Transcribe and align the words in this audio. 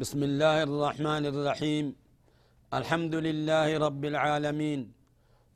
بسم 0.00 0.20
الله 0.24 0.56
الرحمن 0.68 1.24
الرحيم. 1.28 1.86
الحمد 2.78 3.14
لله 3.26 3.68
رب 3.86 4.02
العالمين. 4.12 4.80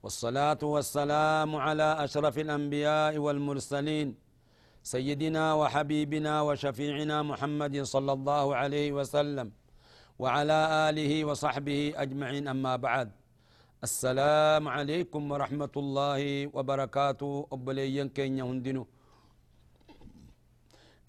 والصلاة 0.04 0.60
والسلام 0.60 1.50
على 1.56 1.88
أشرف 2.04 2.34
الأنبياء 2.44 3.16
والمرسلين. 3.24 4.08
سيدنا 4.84 5.44
وحبيبنا 5.60 6.34
وشفيعنا 6.46 7.16
محمد 7.30 7.74
صلى 7.88 8.12
الله 8.12 8.44
عليه 8.60 8.88
وسلم. 8.92 9.48
وعلى 10.20 10.58
آله 10.92 11.12
وصحبه 11.24 11.80
أجمعين 11.96 12.44
أما 12.44 12.76
بعد. 12.76 13.08
السلام 13.80 14.68
عليكم 14.68 15.22
ورحمة 15.32 15.74
الله 15.82 16.22
وبركاته. 16.52 17.32
أبليين 17.48 18.08
كين 18.12 18.36
يهندنو 18.44 18.84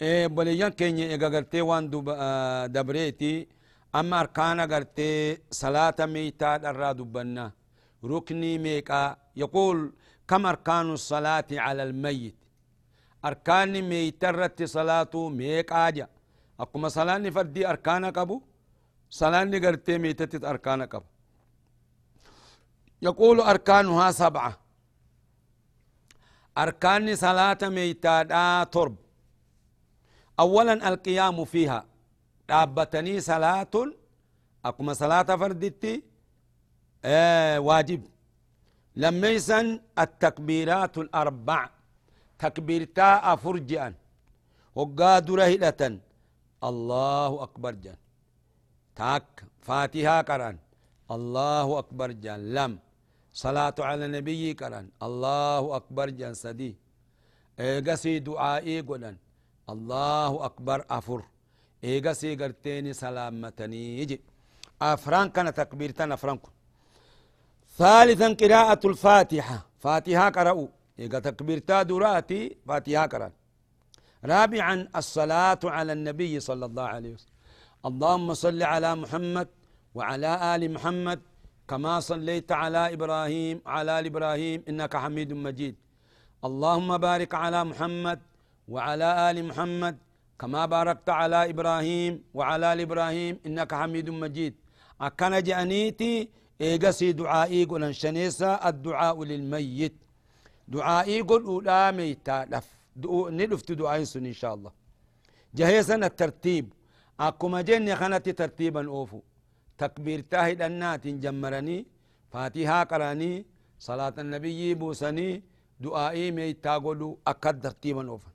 بليان 0.00 0.72
كيني 0.72 1.10
إيغا 1.10 1.28
غرتي 1.28 1.60
وان 1.60 1.90
دبريتي 2.72 3.48
أما 3.94 4.20
أركانا 4.20 4.64
غرتي 4.64 5.38
صلاة 5.50 5.94
ميتا 6.00 6.56
درا 6.56 6.92
دبنا 6.92 7.52
ركني 8.04 8.58
ميكا 8.58 9.16
يقول 9.36 9.92
كم 10.28 10.46
أركان 10.46 10.92
الصلاة 10.92 11.44
على 11.52 11.82
الميت 11.82 12.36
أركان 13.24 13.82
ميتا 13.88 14.30
رت 14.30 14.62
صلاة 14.62 15.14
ميكا 15.14 15.90
جا 15.90 16.08
أقوم 16.60 16.88
صلاة 16.88 17.30
فردي 17.30 17.68
أركانا 17.70 18.10
كبو 18.10 18.42
صلاة 19.10 19.44
غرتي 19.44 19.98
ميتة 19.98 20.50
أركانا 20.50 20.86
كبو 20.86 21.04
يقول 23.02 23.40
أركانها 23.40 24.10
سبعة 24.10 24.58
أركان 26.58 27.16
صلاة 27.16 27.58
ميتا 27.62 28.64
ترب 28.64 28.96
أولا 30.40 30.88
القيام 30.88 31.44
فيها. 31.44 31.80
دابتني 32.48 33.20
صلاة 33.20 33.74
أقوم 34.64 34.88
صلاة 34.94 35.28
فردتي 35.40 36.02
آه 37.04 37.58
واجب. 37.60 38.02
لما 38.96 39.28
يسن 39.28 39.80
التكبيرات 39.98 40.98
الأربع. 40.98 41.60
تكبيرتا 42.38 43.32
أفرجئا. 43.32 43.94
وقاد 44.74 45.30
رهلة 45.30 45.82
الله 46.68 47.42
أكبر 47.42 47.72
جان. 47.84 47.98
تاك 48.96 49.44
فاتحة 49.66 50.22
قران 50.28 50.56
الله 51.10 51.78
أكبر 51.78 52.08
جان. 52.12 52.40
لم. 52.54 52.72
صلاة 53.32 53.74
على 53.78 54.04
النبي 54.08 54.52
قران 54.52 54.86
الله 55.02 55.76
أكبر 55.76 56.10
جان. 56.10 56.34
سدي. 56.34 56.76
إيقسي 57.60 58.18
دعائي 58.18 58.80
قلن 58.80 59.16
الله 59.74 60.44
أكبر 60.48 60.78
أفر 60.90 61.20
إيغا 61.84 62.12
سيغرتيني 62.20 62.92
سلامتني 62.92 63.82
يجي 64.00 64.20
أفران 64.82 65.28
كان 65.34 65.54
تكبيرتان 65.54 66.12
أفران 66.12 66.38
ثالثا 67.78 68.28
قراءة 68.40 68.82
الفاتحة 68.90 69.58
فاتحة 69.84 70.26
قرأوا 70.36 70.68
إيغا 71.00 71.18
تكبيرتا 71.18 71.82
دراتي 71.82 72.56
فاتحة 72.68 73.06
قرأ 73.12 73.30
رابعا 74.24 74.88
الصلاة 74.96 75.62
على 75.76 75.92
النبي 75.92 76.40
صلى 76.40 76.64
الله 76.66 76.82
عليه 76.94 77.12
وسلم 77.14 77.36
اللهم 77.88 78.28
صل 78.34 78.60
على 78.72 78.90
محمد 79.02 79.48
وعلى 79.94 80.30
آل 80.54 80.62
محمد 80.74 81.20
كما 81.68 82.00
صليت 82.00 82.52
على 82.52 82.92
إبراهيم 82.94 83.56
على 83.66 83.90
آل 83.98 84.06
إبراهيم 84.06 84.58
إنك 84.68 84.96
حميد 84.96 85.32
مجيد 85.32 85.74
اللهم 86.48 86.90
بارك 86.98 87.34
على 87.34 87.60
محمد 87.70 88.18
وعلى 88.68 89.30
آل 89.30 89.36
محمد 89.48 89.96
كما 90.40 90.66
باركت 90.66 91.08
على 91.20 91.50
إبراهيم 91.50 92.12
وعلى 92.34 92.72
آل 92.72 92.80
إبراهيم 92.80 93.34
إنك 93.46 93.74
حميد 93.74 94.10
مجيد. 94.10 94.54
أكن 95.00 95.42
جانيتي 95.48 96.28
إيقسي 96.60 97.12
دعائي 97.12 97.64
قل 97.70 97.94
شنيسا 97.94 98.68
الدعاء 98.68 99.16
للميت. 99.24 99.94
دعائي 100.68 101.20
قل 101.28 101.42
أولا 101.50 101.90
ميتا 101.90 102.46
لف. 102.52 102.68
ندفت 103.38 103.72
دعائي 103.72 104.04
سن 104.04 104.26
إن 104.26 104.36
شاء 104.40 104.54
الله. 104.54 104.72
جهيسا 105.54 105.94
الترتيب 105.94 106.66
أكما 107.20 107.60
جني 107.68 107.96
خنتي 107.96 108.32
ترتيبا 108.32 108.82
أوفو. 108.88 109.20
تكبير 109.78 110.20
تاهد 110.20 110.62
النات 110.62 111.06
جمرني. 111.06 111.86
فاتحة 112.32 112.84
قراني. 112.90 113.32
صلاة 113.78 114.16
النبي 114.18 114.74
بوسني. 114.80 115.42
دعائي 115.80 116.30
ميتا 116.30 116.74
قلو 116.84 117.18
أكد 117.26 117.60
ترتيبا 117.62 118.08
أوفو. 118.08 118.30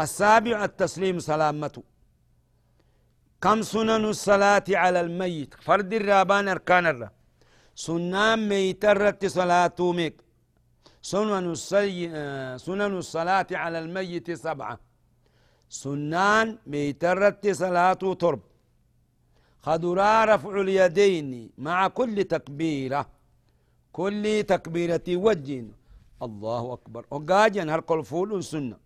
السابع 0.00 0.64
التسليم 0.64 1.18
سلامته. 1.18 1.82
كم 3.42 3.62
سنن 3.62 4.04
الصلاة 4.04 4.64
على 4.70 5.00
الميت؟ 5.00 5.54
فرد 5.54 5.92
الرابان 5.92 6.48
أركان 6.48 6.86
الرا. 6.86 7.10
سنان 7.74 8.48
ميترت 8.48 9.26
صلاة 9.26 9.78
ميك. 9.80 10.16
سنن, 11.02 11.50
السي... 11.50 12.08
سنن 12.58 12.92
الصلاة 12.96 13.46
على 13.52 13.78
الميت 13.78 14.30
سبعة. 14.30 14.78
سنان 15.68 16.58
ميترت 16.66 17.48
صلاة 17.48 17.92
ترب. 18.22 18.40
خدرا 19.62 20.24
رفع 20.24 20.60
اليدين 20.60 21.50
مع 21.58 21.88
كل 21.88 22.24
تكبيرة. 22.24 23.06
كل 23.92 24.44
تكبيرة 24.48 25.08
وجه. 25.08 25.64
الله 26.22 26.72
أكبر. 26.72 27.06
وقاجا 27.10 27.62
هرقل 27.74 28.04
فول 28.04 28.44
سنة. 28.44 28.85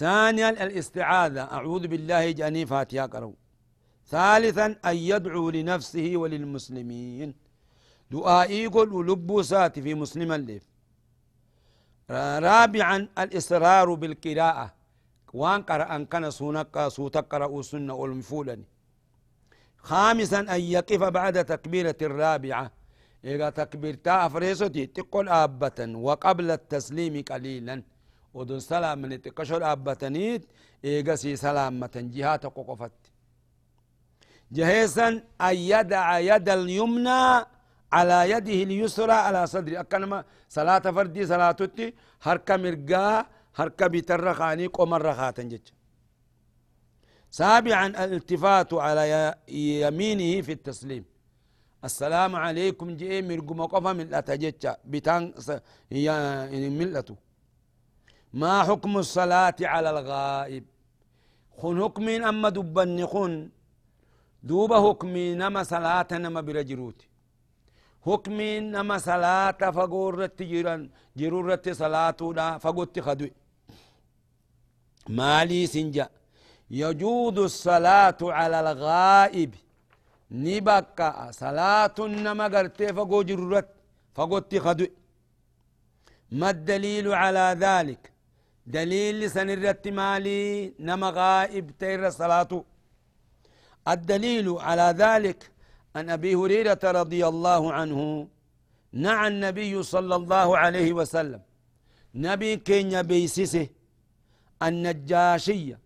ثانيا 0.00 0.50
الاستعاذة. 0.64 1.42
أعوذ 1.56 1.84
بالله 1.92 2.30
جاني 2.30 2.66
فاتحة 2.66 3.06
قروا 3.06 3.36
ثالثا 4.14 4.66
أن 4.90 4.96
يدعو 4.96 5.50
لنفسه 5.50 6.12
وللمسلمين. 6.14 7.34
دعائي 8.10 8.66
قل 8.66 8.88
ولبو 8.92 9.42
سات 9.42 9.78
في 9.84 9.94
مسلم 9.94 10.32
الليف 10.32 10.64
رابعا 12.48 13.08
الإصرار 13.18 13.94
بالقراءة. 13.94 14.66
وان 15.32 15.62
قرأ 15.62 15.96
أن 15.96 16.02
كان 16.06 16.30
سونك 16.30 16.88
سوتك 16.88 17.24
قرأوا 17.32 17.62
سنة 17.62 17.94
والمفولني 17.94 18.64
خامسا 19.88 20.40
أن 20.40 20.60
يقف 20.60 21.02
بعد 21.18 21.44
تكبيرة 21.44 21.96
الرابعة. 22.02 22.70
إذا 23.24 23.50
تكبيرتا 23.50 24.26
أفريسوتي 24.26 24.86
تقول 24.86 25.28
آبة 25.28 25.78
وقبل 26.06 26.50
التسليم 26.50 27.14
قليلا. 27.30 27.82
ودون 28.34 28.60
سلام 28.60 28.98
من 29.02 29.22
تقشر 29.22 29.72
أبتنيت 29.72 30.42
إيقسي 30.84 31.36
سلامة 31.36 31.94
جهات 32.14 32.46
ققفت. 32.46 32.92
جهيسا 34.52 35.08
أن 35.40 35.56
يدع 35.72 36.18
يد 36.18 36.48
اليمنى 36.48 37.22
على 37.92 38.30
يده 38.30 38.58
اليسرى 38.66 39.12
على 39.12 39.46
صدري. 39.46 39.80
أكنما 39.80 40.24
صلاة 40.48 40.78
فردي 40.78 41.26
صلاة 41.26 41.52
تي 41.76 41.94
هركا 42.22 42.56
مرقا 42.56 43.26
هركا 43.58 43.86
بترخاني 43.86 44.66
قمر 44.66 45.02
رخاتا 45.02 45.42
جج 45.42 45.66
سابعا 47.30 47.86
الالتفات 47.86 48.74
على 48.74 49.34
يمينه 49.48 50.42
في 50.42 50.52
التسليم. 50.52 51.04
السلام 51.84 52.36
عليكم 52.36 52.96
جئ 52.96 53.22
مرقم 53.22 53.62
قفا 53.72 53.92
من 53.92 54.00
الأتجج 54.00 54.68
بتان 54.84 55.22
ملته 56.78 57.16
ما 58.34 58.62
حكم 58.62 58.98
الصلاة 58.98 59.56
على 59.60 59.90
الغائب؟ 59.90 60.64
خن 61.58 61.82
حكم 61.82 62.08
أما 62.08 62.48
دبن 62.48 63.06
خن. 63.06 63.50
دوب 64.42 64.74
حكم 64.74 65.16
نما 65.16 65.62
صلاة 65.62 66.06
نما 66.12 66.40
برجروت. 66.40 67.00
حكم 68.06 68.40
نما 68.74 68.98
صلاة 68.98 69.70
فقورت 69.76 70.42
جيران 70.42 70.90
جرورت 71.16 71.68
صلاة 71.68 72.16
لا 72.36 72.58
فقوت 72.58 73.00
خدوي. 73.00 73.32
مالي 75.08 75.66
سنجا. 75.66 76.08
يجوز 76.70 77.38
الصلاة 77.38 78.20
على 78.22 78.60
الغائب. 78.60 79.54
نبقى 80.30 81.32
صلاة 81.32 81.94
نما 81.98 82.44
قرتي 82.44 82.92
فقو 82.92 83.22
جرورت 83.22 83.68
فقوت 84.14 84.56
خدوي. 84.56 84.92
ما 86.32 86.50
الدليل 86.50 87.14
على 87.14 87.56
ذلك؟ 87.58 88.11
دليل 88.66 89.30
سنرت 89.30 89.88
مالي 89.88 90.72
نما 90.78 91.10
غائب 91.10 91.70
تير 91.78 92.10
صلاة 92.10 92.64
الدليل 93.88 94.48
على 94.58 94.94
ذلك 94.98 95.50
عن 95.96 96.10
أبي 96.10 96.34
هريرة 96.34 96.78
رضي 96.84 97.26
الله 97.26 97.72
عنه 97.72 98.28
نعى 98.92 99.28
النبي 99.28 99.82
صلى 99.82 100.14
الله 100.16 100.58
عليه 100.58 100.92
وسلم. 100.92 101.40
نبي 102.14 102.56
كينيا 102.56 103.02
بيسيسه 103.02 103.68
النجاشية. 104.62 105.78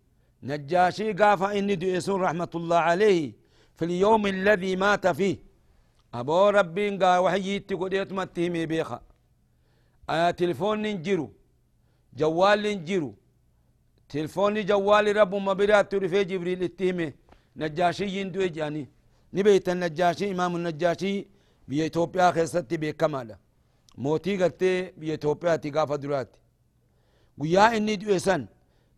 نجاشي 0.43 1.13
قافا 1.13 1.59
إني 1.59 1.75
دئسون 1.75 2.21
رحمة 2.21 2.51
الله 2.55 2.77
عليه 2.77 3.33
في 3.77 3.85
اليوم 3.85 4.27
الذي 4.27 4.77
مات 4.77 5.07
فيه. 5.07 5.37
أبو 6.15 6.49
ربي 6.49 6.97
قا 6.97 7.19
وحي 7.19 7.59
تقول 7.59 8.15
متهمي 8.15 8.67
بيخا. 8.67 9.01
آه 10.11 10.31
تلفون 10.31 10.83
ننجرو 10.83 11.33
جوال 12.21 12.63
ننجرو 12.63 13.15
تلفون 14.09 14.57
جوال 14.71 15.07
رب 15.17 15.35
ما 15.47 15.53
برات 15.59 15.95
رفي 16.03 16.25
جبريل 16.31 16.63
اتهمي 16.63 17.09
نجاشي 17.61 18.07
يندو 18.17 18.47
جاني. 18.57 18.85
نبيت 19.35 19.69
النجاشي 19.69 20.31
إمام 20.33 20.57
النجاشي 20.57 21.27
بيا 21.69 21.87
إثيوبيا 21.87 22.31
خيستي 22.31 22.77
بيكمالا 22.83 23.37
موتي 24.03 24.33
قلتي 24.43 24.73
بيا 25.01 25.15
إثيوبيا 25.15 25.57
تقافة 25.57 25.97
دراتي 25.97 26.41
ويا 27.39 27.77
إني 27.77 27.97
دوئسان 27.97 28.47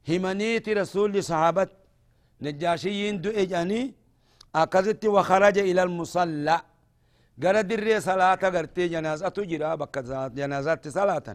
همنيت 0.09 0.69
رسول 0.69 1.13
صحابت. 1.31 1.71
نجاشيين 2.43 3.21
دو 3.21 3.31
اجاني 3.31 3.95
اكذت 4.55 5.05
وخرج 5.15 5.59
إلى 5.59 5.83
المصلى. 5.83 6.57
قرى 7.43 7.63
دري 7.63 8.01
صلاة 8.01 8.35
قرتي 8.35 8.89
جنازة 8.89 9.29
تجرى 9.29 9.77
بكذا 9.81 10.29
جنازات 10.39 10.89
صلاة. 10.99 11.29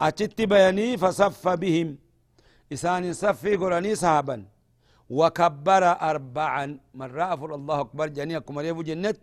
أتت 0.00 0.40
بياني 0.42 0.96
فصف 0.96 1.48
بهم. 1.48 1.98
إسان 2.72 3.12
صفي 3.12 3.56
قراني 3.56 3.94
صحابا. 3.94 4.44
وكبر 5.10 5.84
أربعا. 6.10 6.78
مرة 6.94 7.34
أفر 7.34 7.54
الله 7.54 7.80
أكبر. 7.80 8.06
جنيكم 8.08 8.58
ريبو 8.58 8.82
جنت. 8.82 9.18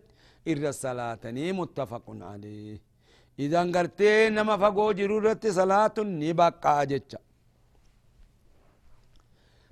إر 0.48 0.68
الصلاة 0.68 1.24
متفق 1.58 2.06
عليه. 2.08 2.94
إذا 3.38 3.60
قرتي 3.74 4.28
نما 4.28 4.56
فقو 4.56 4.92
جرورة 4.92 5.40
صلاة 5.60 5.94
نبقى 5.98 6.86
جتشا 6.86 7.18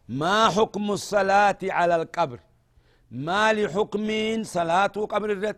ما 0.09 0.49
حكم 0.49 0.91
الصلاة 0.91 1.59
على 1.63 1.95
القبر؟ 1.97 2.41
ما 3.11 3.53
لحكم 3.53 4.09
صلاة 4.43 4.87
قبر 5.13 5.31
الرد 5.33 5.57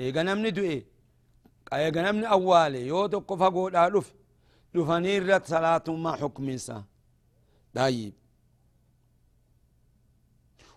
إيغا 0.00 0.22
نمني 0.22 0.50
دو 0.50 0.62
إيه 0.62 0.86
إيغا 1.72 2.00
نمني 2.06 2.26
أولي 2.30 2.86
يو 2.86 3.06
تقو 3.06 3.36
فقو 3.36 3.68
دا 3.68 4.02
لفني 4.74 5.18
الرد 5.18 5.44
صلاة 5.46 5.86
ما 5.88 6.12
حكم 6.20 6.56
سا 6.56 6.84
طيب 7.74 8.12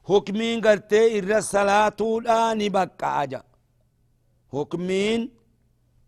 حكمين 0.09 0.61
قرتي 0.65 1.19
الرد 1.19 1.41
صلاة 1.57 1.99
لا 2.27 2.53
نبقى 2.53 3.23
أجا 3.23 3.43
حكمين 4.53 5.19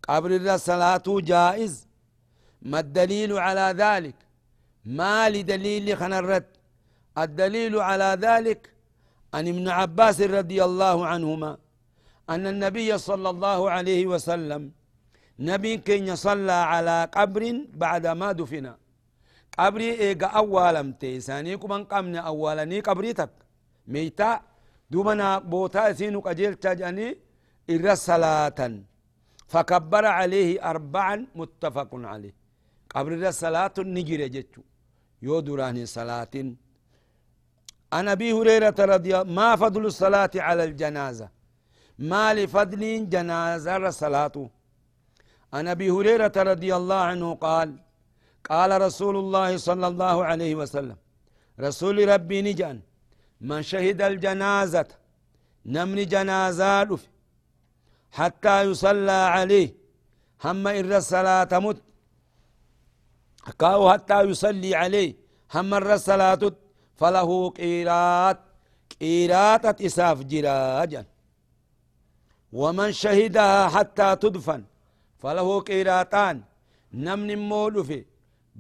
قبر 0.08 0.32
الرد 0.36 0.56
صلاة 0.72 1.04
جائز 1.08 1.74
ما 2.62 2.80
الدليل 2.80 3.32
على 3.46 3.68
ذلك 3.84 4.16
ما 4.86 5.30
لدليل 5.30 5.86
الرد 6.04 6.48
الدليل 7.18 7.74
على 7.90 8.10
ذلك 8.28 8.62
عن 9.34 9.48
ابن 9.48 9.66
عباس 9.80 10.22
رضي 10.22 10.64
الله 10.64 11.08
عنهما 11.08 11.58
أن 12.30 12.48
النبي 12.48 12.98
صلى 12.98 13.30
الله 13.30 13.60
عليه 13.72 14.08
وسلم 14.08 14.72
نبي 15.50 15.74
كن 15.86 16.08
صلى 16.26 16.58
على 16.72 16.98
قبر 17.18 17.44
بعد 17.82 18.06
ما 18.20 18.30
دفن. 18.40 18.68
قبري 19.60 19.90
إيقا 20.04 20.28
أولا 20.40 20.82
متيساني 20.88 21.54
كمان 21.62 21.84
قمنا 21.92 22.20
أولاني 22.32 22.78
قبريتك 22.88 23.32
ميتا 23.94 24.30
دوبنا 24.92 25.28
بوتا 25.52 25.94
سينو 25.98 26.20
قجيل 26.28 26.54
تجاني 26.64 27.08
إرى 27.74 27.94
صلاة. 28.10 28.60
فكبر 29.52 30.06
عليه 30.18 30.50
أربعا 30.72 31.16
متفق 31.40 31.92
عليه. 32.12 32.34
قبر 32.94 33.12
الصلاة 33.14 33.76
نجر 33.96 34.22
جتشو. 34.36 34.62
يو 35.26 35.40
دراني 35.48 35.86
صلاة. 35.98 36.36
عن 37.94 38.06
أبي 38.16 38.30
هريرة 38.38 38.80
رضي 38.94 39.14
ما 39.38 39.50
فضل 39.62 39.84
الصلاة 39.92 40.34
على 40.48 40.64
الجنازة؟ 40.70 41.28
ما 42.12 42.34
لفضل 42.34 42.82
جنازة 43.14 43.78
الصلاة. 43.78 44.36
عن 45.54 45.68
أبي 45.68 45.88
هريرة 45.96 46.36
رضي 46.52 46.72
الله 46.80 47.02
عنه 47.12 47.28
قال 47.48 47.70
قال 48.50 48.82
رسول 48.82 49.16
الله 49.24 49.50
صلى 49.58 49.88
الله 49.92 50.16
عليه 50.30 50.54
وسلم 50.62 50.98
رسول 51.60 52.10
ربي 52.14 52.42
نجان 52.48 52.78
من 53.50 53.62
شهد 53.72 54.02
الجنازة 54.02 54.88
نمن 55.66 56.00
جنازة 56.14 57.00
حتى 58.20 58.56
يصلى 58.70 59.20
عليه 59.36 59.70
هم 60.46 60.68
إر 60.68 60.92
الصلاة 61.02 61.52
مت 61.66 61.80
حتى 63.92 64.18
يصلي 64.30 64.72
عليه 64.82 65.10
هم 65.56 65.74
إر 65.74 65.94
الصلاة 65.94 66.44
فله 67.00 67.30
قيرات 67.50 68.40
قيرات 69.02 69.82
إساف 69.82 70.18
جراجا 70.32 71.04
ومن 72.60 72.90
شهدها 72.92 73.68
حتى 73.76 74.16
تدفن 74.24 74.64
falahu 75.24 75.54
qiraaxaan 75.70 76.38
namni 77.06 77.34
immoo 77.40 77.68
dhufe 77.76 78.00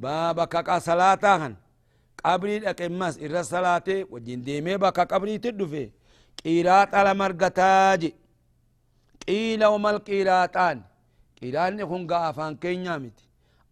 baabakka 0.03 0.63
qa 0.67 0.79
salaataa 0.87 1.37
kan 1.41 1.55
qabrii 2.21 2.59
dhaqe 2.65 2.85
mas 2.99 3.15
irra 3.25 3.43
salaatee 3.51 3.99
wajjin 4.13 4.45
deemee 4.47 4.77
bakka 4.83 5.05
qabriitti 5.11 5.51
dhufe 5.59 5.83
qiraaxa 6.41 7.03
lama 7.07 7.25
argataa 7.29 7.97
je 8.01 8.09
qiila 9.25 9.69
wamal 9.73 9.99
qiraaxaan 10.07 10.83
qiraanni 11.37 11.83
kun 11.91 12.03
gaa 12.11 12.25
afaan 12.31 12.57
keenyaa 12.63 12.99
miti 13.03 13.23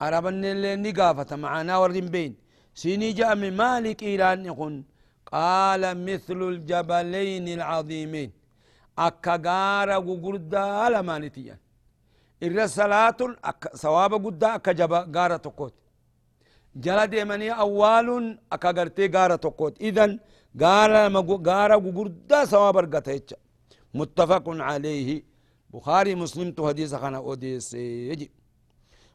arabanneillee 0.06 0.76
ni 0.84 0.92
gaafata 1.00 1.38
ma'anaa 1.44 1.80
warri 1.82 2.00
hin 2.02 2.10
beeyne 2.16 2.36
siinii 2.80 3.14
je'ame 3.18 3.50
maali 3.60 3.92
qiraanni 4.02 4.52
kun. 4.60 4.76
Qaala 5.32 5.90
mithlu 6.06 6.46
ljabalayn 6.58 7.46
alcaziimeyn 7.56 8.32
akka 9.08 9.34
gaara 9.46 9.96
gugurdaa 10.08 10.90
lamaanitiyyan 10.94 11.60
إرى 12.44 12.68
صلاة 12.68 13.20
أكا 14.56 14.72
جبا 14.80 15.00
غارة 15.16 15.38
تقوت 15.46 15.74
جلا 16.84 17.06
ديماني 17.06 17.52
أول 17.52 18.08
أكا 18.54 18.72
غرتي 18.78 19.08
غارة 19.16 19.36
تقوت 19.36 19.82
إذن 19.82 20.12
غارة 20.62 21.04
غارة 21.48 21.76
قردا 21.98 22.46
ثواب 22.46 22.78
رقتا 22.78 23.38
متفق 24.00 24.46
عليه 24.48 25.10
بخاري 25.74 26.16
مسلم 26.16 26.52
تو 26.52 26.68
حديث 26.68 26.96
خانا 26.96 27.20
يجي 28.10 28.32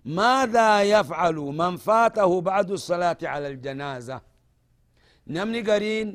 ماذا 0.04 0.82
يفعل 0.82 1.34
من 1.60 1.76
فاته 1.76 2.40
بعد 2.40 2.70
الصلاة 2.70 3.18
على 3.22 3.46
الجنازة 3.48 4.20
نمني 5.26 5.60
قرين 5.68 6.08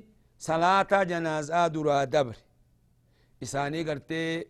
صلاة 0.48 1.03
جنازة 1.12 1.68
درا 1.68 2.03
دبر 2.03 2.38
إساني 3.44 3.84
قرتي 3.88 4.46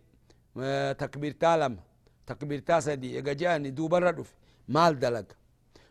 تكبير 1.01 1.31
تالم 1.31 1.73
تكبير 2.33 2.59
تاسدي 2.59 3.19
إجاني 3.19 3.69
دوبر 3.69 4.03
ردف 4.03 4.33
مال 4.67 4.99
دلق. 4.99 5.25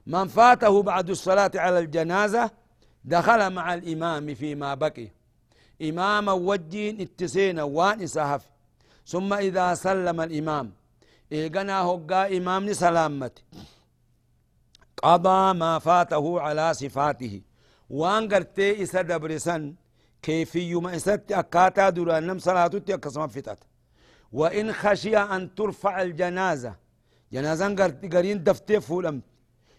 من 0.06 0.28
فاته 0.28 0.82
بعد 0.82 1.10
الصلاة 1.10 1.50
على 1.54 1.78
الجنازة 1.78 2.50
دخل 3.04 3.50
مع 3.52 3.74
الإمام 3.74 4.34
فيما 4.34 4.74
بقي. 4.74 5.08
إمام 5.82 6.28
وجين 6.28 7.00
اتسين 7.00 7.60
وان 7.60 8.02
إسهف 8.02 8.42
ثم 9.06 9.32
إذا 9.32 9.74
سلم 9.74 10.20
الإمام 10.20 10.72
إيقنا 11.32 11.82
هقا 11.82 12.36
إمام 12.36 12.72
سلامت 12.72 13.44
قضى 15.02 15.58
ما 15.58 15.78
فاته 15.78 16.40
على 16.40 16.74
صفاته. 16.74 17.42
وان 17.90 18.28
قرتي 18.28 18.82
إسا 18.82 19.02
دبرسن 19.02 19.74
كيفي 20.22 20.74
ما 20.74 20.96
إسات 20.96 21.32
أكاتا 21.32 21.90
دوران 21.90 22.26
نم 22.26 22.38
صلاتو 22.38 22.78
أكسما 22.88 23.26
فتات. 23.26 23.60
وإن 24.32 24.72
خشي 24.72 25.16
أن 25.18 25.54
ترفع 25.54 26.02
الجنازة. 26.02 26.74
جنازة 27.32 27.66
قرين 28.14 28.38
دفتي 28.44 28.80
فولمت 28.80 29.22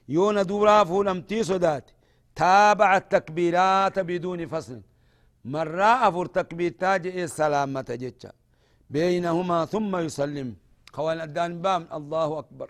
يون 0.10 0.38
دورا 0.46 0.84
فولمتي 0.84 1.44
صدات 1.44 1.92
تابع 2.36 2.98
التكبيرات 2.98 4.00
بدون 4.00 4.48
فصل. 4.48 4.82
مرة 5.46 6.08
أفر 6.08 6.26
تكبير 6.26 6.72
تاج 6.72 7.08
السلامة 7.08 7.90
جتشا 8.02 8.32
بينهما 8.90 9.66
ثم 9.66 9.96
يسلم. 9.96 10.50
خوان 10.96 11.22
الدان 11.22 11.62
بام. 11.62 11.88
الله 11.98 12.40
أكبر. 12.40 12.70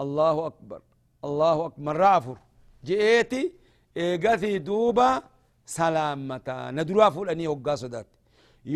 الله 0.00 0.46
أكبر. 0.46 0.80
الله 1.24 1.66
أكبر 1.66 1.96
رافر 1.96 2.38
جئتي 2.84 3.52
إيغاثي 3.96 4.58
دوبا 4.58 5.22
سلامتا 5.66 6.70
ندرا 6.76 7.06
فولاني 7.14 7.46
وقا 7.52 7.74
صدات 7.82 8.06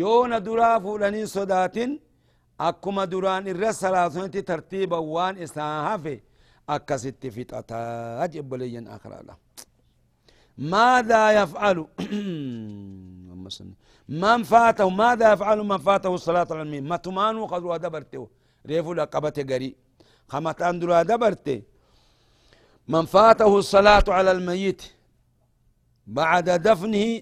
يو 0.01 0.25
ندرا 0.31 0.79
فولاني 0.79 1.25
صدات 1.25 1.77
أكما 2.59 3.05
دران 3.05 3.47
الرس 3.47 3.75
سلاسونتي 3.79 4.41
ترتيبا 4.41 4.97
وان 4.97 5.37
إساهافي 5.37 6.19
أكست 6.69 7.27
فتاتا 7.27 8.23
أجب 8.23 8.53
لي 8.53 8.95
آخر 8.95 9.11
الله 9.21 9.35
ماذا 10.57 11.31
يفعل 11.41 11.77
من 14.09 14.43
فاته 14.43 14.89
ماذا 14.89 15.33
يفعل 15.33 15.59
من 15.63 15.77
فاته 15.77 16.15
الصلاة 16.15 16.47
على 16.51 16.61
المين 16.61 16.87
ما 16.87 16.97
تمانو 16.97 17.45
قدروا 17.45 17.77
دبرته 17.77 18.27
ريفو 18.65 18.93
لقبته 18.93 19.43
قري 19.43 19.75
خمتان 20.27 20.79
دروا 20.79 21.01
دبرته 21.03 21.61
من 22.87 23.05
فاته 23.05 23.57
الصلاة 23.57 24.03
على 24.07 24.31
الميت 24.31 24.81
بعد 26.07 26.49
دفنه 26.49 27.21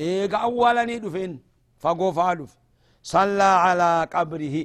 إيقا 0.00 0.38
أولا 0.38 0.84
دفن 0.98 1.38
فقو 1.78 2.12
فالف 2.12 2.57
صلى 3.14 3.50
على 3.64 4.08
قبره. 4.14 4.56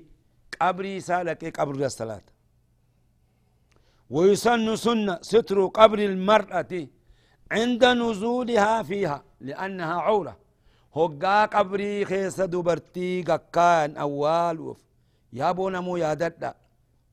قبري 0.62 1.00
سألك 1.00 1.60
قبر 1.60 1.76
الصلاة؟ 1.86 2.26
ويسن 4.10 4.76
سنة 4.76 5.16
ستر 5.22 5.58
قبر 5.80 6.00
المرأة 6.00 6.74
عند 7.52 7.84
نزولها 7.86 8.84
فيها 8.84 9.24
لأنها 9.48 9.96
عورة. 10.08 10.36
هقا 10.96 11.46
قبري 11.46 12.06
خيس 12.06 12.42
دبرتي 12.42 13.22
قكان 13.30 13.98
أول 13.98 14.60
وف. 14.60 14.82
يا 15.34 15.52
بونا 15.52 15.80
مو 15.82 15.98
يا 15.98 16.14
ددا 16.14 16.54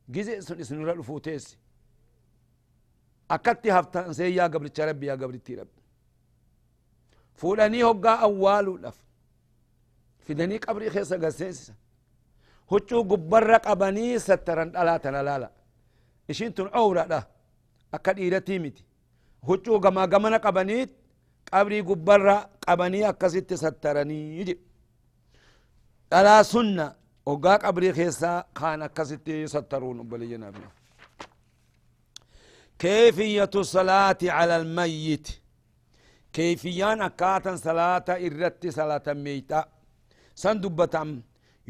جزء 0.08 0.40
سن 0.40 0.60
إسن 0.60 1.02
فوتيس. 1.02 1.58
أكتي 3.30 3.72
هفتا 3.72 4.12
سي 4.12 4.34
يا 4.34 4.44
قبر 4.44 4.68
ربي 4.78 5.06
يا 5.06 5.14
قبر 5.14 5.38
ربي 5.60 5.80
فولاني 7.34 7.84
هقا 7.84 8.14
أول 8.14 8.82
لف 8.82 9.09
خيس 10.94 11.12
قسيس 11.14 11.72
هجو 12.72 13.02
قبر 13.10 13.54
قبني 13.54 14.18
سترن 14.18 14.68
ألا 14.80 14.96
تنلالا 14.96 15.50
إشين 16.30 16.54
تن 16.54 16.68
عورة 16.74 17.02
ده 17.12 17.28
أكد 17.94 18.18
إيرتي 18.18 18.58
متي 18.58 18.84
هجو 19.48 19.78
قما 19.84 20.02
قمنا 20.12 20.36
قبنيت 20.36 20.90
قبري 21.52 21.80
قبر 21.80 22.26
قبني 22.68 23.08
أكست 23.08 23.54
سترني 23.54 24.20
يجي 24.40 24.58
ألا 26.12 26.42
سنة 26.42 26.86
وقا 27.26 27.56
قبري 27.56 27.92
خيسا 27.92 28.32
خان 28.58 28.82
أكست 28.82 29.26
سترون 29.54 29.98
بلينا 30.08 30.50
بنا 30.50 30.70
كيفية 32.78 33.50
الصلاة 33.54 34.18
على 34.22 34.56
الميت 34.56 35.26
كيفيان 36.32 37.02
أكاتا 37.02 37.56
صلاة 37.56 38.04
إرت 38.08 38.66
صلاة 38.78 39.06
ميتا 39.08 39.60
سندبتم 40.44 41.08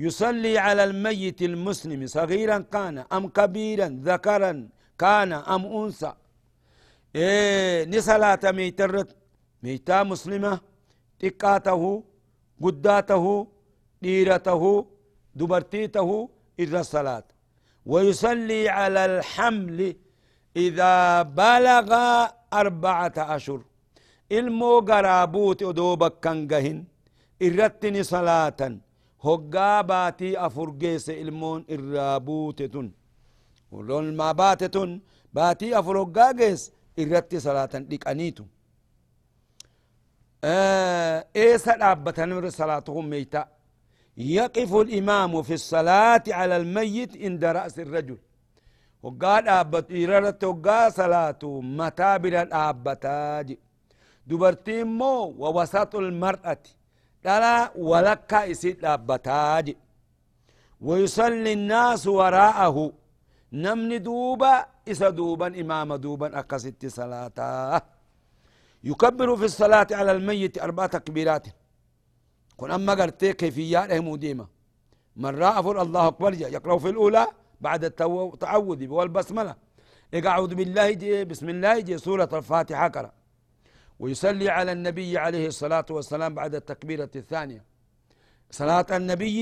يصلي 0.04 0.54
على 0.66 0.82
الميت 0.88 1.40
المسلم 1.50 2.00
صغيرا 2.16 2.58
كان 2.74 2.96
أم 3.16 3.24
كبيرا 3.36 3.88
ذكرا 4.08 4.52
كان 5.02 5.30
أم 5.54 5.62
أنثى. 5.78 6.12
إيه 7.16 7.84
نصلاة 7.92 8.42
ميترت. 8.58 9.10
ميتا 9.62 9.98
مسلمة 10.12 10.52
تقاته 11.22 11.82
قداته 12.64 13.24
ديرته 14.02 14.62
دبرتيته 15.38 16.10
إذا 16.62 16.80
الصلاة. 16.84 17.26
ويصلي 17.92 18.62
على 18.78 19.02
الحمل 19.10 19.78
إذا 20.56 20.94
بلغ 21.22 21.90
أربعة 22.52 23.16
أشهر 23.18 23.60
المو 24.38 24.72
قرابوت 24.88 25.60
أدوبك 25.62 26.14
كنجهن 26.24 26.78
إرتني 27.42 28.02
صلاة 28.02 28.60
هقا 29.24 29.80
باتي 29.80 30.46
أفرقيس 30.46 31.10
المون 31.10 31.60
إرابوتتن 31.74 32.86
ولون 33.72 34.16
ما 34.16 34.32
باتتن 34.32 34.90
باتي 35.36 35.78
أفرقاقيس 35.78 36.60
إرتي 36.98 37.40
صلاة 37.40 37.74
لكنيتو 37.74 38.44
آه 40.44 41.26
إيسا 41.36 41.74
أبتن 41.92 42.50
صلاتهم 42.50 43.10
ميتا 43.10 43.42
يقف 44.16 44.74
الإمام 44.74 45.42
في 45.42 45.54
الصلاة 45.54 46.24
على 46.28 46.56
الميت 46.56 47.12
عند 47.24 47.44
رأس 47.44 47.78
الرجل 47.78 48.18
وقال 49.02 49.48
أبت 49.48 49.86
إرارة 49.92 50.38
وقال 50.46 50.92
صلاة 50.92 51.38
متابر 51.78 52.42
الأبتاج 52.42 53.56
دبرتين 54.26 54.86
مو 54.86 55.14
ووسط 55.42 55.94
المرأة 55.94 56.62
دلا 57.24 57.72
ولكا 57.76 58.44
يسيد 58.44 58.84
أبتاج 58.84 59.76
ويصلي 60.80 61.52
الناس 61.52 62.06
وراءه. 62.06 62.92
نمني 63.52 63.98
دوبا 63.98 64.66
إسا 64.88 65.10
دوبا 65.10 65.46
إمام 65.60 65.94
دوبا 65.94 66.38
أكست 66.38 66.86
صلاته 66.86 67.80
يكبر 68.84 69.36
في 69.36 69.44
الصلاة 69.44 69.86
على 69.90 70.12
الميت 70.12 70.58
أربع 70.62 70.86
تكبيرات. 70.86 71.46
كن 72.56 72.70
أما 72.70 72.94
قرتي 72.94 73.32
كيفيات 73.32 73.92
مديمة 73.92 74.46
من 75.16 75.38
رأى 75.38 75.82
الله 75.82 76.06
أكبر 76.08 76.34
يقرأ 76.34 76.78
في 76.78 76.88
الأولى 76.88 77.26
بعد 77.60 77.84
التعوذ 77.84 78.88
والبسملة 78.88 79.54
أعوذ 80.26 80.54
بالله 80.54 80.90
جي 80.90 81.24
بسم 81.24 81.48
الله 81.48 81.80
جي 81.80 81.98
سورة 81.98 82.28
الفاتحة 82.32 82.88
قرأ. 82.88 83.12
ويصلي 84.00 84.48
على 84.56 84.72
النبي 84.76 85.18
عليه 85.24 85.46
الصلاة 85.52 85.88
والسلام 85.96 86.34
بعد 86.34 86.54
التكبيرة 86.54 87.10
الثانية. 87.22 87.62
صلاة 88.60 88.86
النبي 88.98 89.38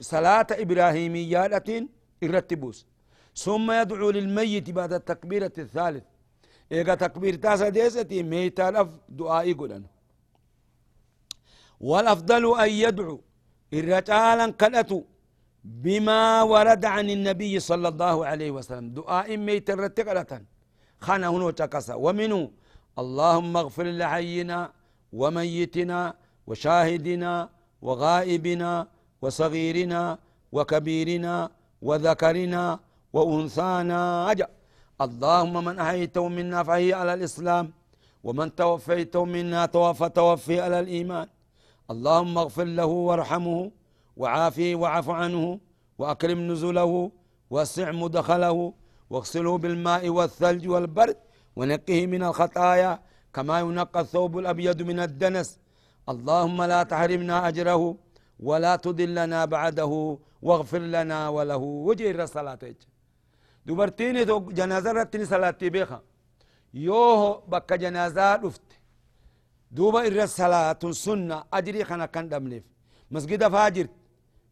صلاة 0.00 0.46
إبراهيميات 0.64 1.68
الرتبوس 2.24 2.78
ثم 3.44 3.66
يدعو 3.80 4.10
للميت 4.16 4.70
بعد 4.78 4.92
التكبيرة 5.00 5.56
الثالث. 5.64 6.04
إيقا 6.72 6.94
تكبير 6.94 7.34
تاسا 7.44 7.68
ديستي 7.68 8.22
ميتا 8.22 8.70
لف 8.74 8.90
دعائي 9.08 9.52
قلن 9.60 9.84
والأفضل 11.80 12.44
أن 12.60 12.70
يدعو 12.84 13.16
الرجالا 13.78 14.46
كالأتو 14.60 15.00
بما 15.84 16.42
ورد 16.52 16.84
عن 16.94 17.06
النبي 17.16 17.54
صلى 17.70 17.88
الله 17.92 18.16
عليه 18.30 18.50
وسلم. 18.56 18.86
دعاء 18.98 19.28
ميت 19.36 19.70
الرتقلة 19.70 20.32
خانا 21.04 21.28
هنو 21.28 21.50
تكسا 21.50 21.94
ومنه 21.94 22.50
اللهم 22.98 23.56
اغفر 23.56 23.84
لحينا 23.84 24.72
وميتنا 25.12 26.14
وشاهدنا 26.46 27.48
وغائبنا 27.82 28.86
وصغيرنا 29.22 30.18
وكبيرنا 30.52 31.50
وذكرنا 31.82 32.80
وأنثانا. 33.12 34.34
اللهم 35.00 35.64
من 35.64 35.78
أحييته 35.78 36.28
منا 36.28 36.62
فهي 36.62 36.92
على 36.92 37.14
الإسلام 37.14 37.72
ومن 38.24 38.54
توفيته 38.54 39.24
منا 39.24 39.66
توفى 39.66 40.08
توفي 40.08 40.60
على 40.60 40.80
الإيمان. 40.80 41.26
اللهم 41.90 42.38
اغفر 42.38 42.64
له 42.64 42.84
وارحمه 42.86 43.70
وعافيه 44.16 44.74
وعف 44.74 45.10
عنه 45.10 45.58
وأكرم 45.98 46.40
نزله 46.52 47.10
واسع 47.50 47.90
مدخله 47.90 48.72
واغسله 49.10 49.58
بالماء 49.58 50.08
والثلج 50.08 50.68
والبرد. 50.68 51.16
ونقه 51.56 52.06
من 52.06 52.22
الخطايا 52.22 53.02
كما 53.34 53.60
ينقى 53.60 54.00
الثوب 54.00 54.38
الأبيض 54.38 54.82
من 54.82 55.00
الدنس. 55.00 55.60
اللهم 56.08 56.62
لا 56.62 56.82
تحرمنا 56.82 57.48
أجره 57.48 57.96
ولا 58.40 58.76
تضلنا 58.76 59.44
بعده 59.44 60.18
واغفر 60.42 60.78
لنا 60.78 61.28
وله. 61.28 61.56
وجه 61.56 62.22
الصلاة 62.22 62.58
دبرتيني 63.66 64.24
تو 64.24 64.38
جنازة 64.40 64.92
رتني 64.92 65.24
صلاة 65.24 65.60
بيخا. 65.62 66.00
يوه 66.74 67.40
بك 67.48 67.72
جنازة 67.72 68.36
دفت 68.36 68.62
دوبا 69.70 70.24
الصلاة 70.24 70.82
سنة 70.90 71.44
أجري 71.52 71.84
خنا 71.84 72.06
كان 72.06 72.28
دمليف. 72.28 72.64
مسجد 73.10 73.48
فاجر. 73.48 73.86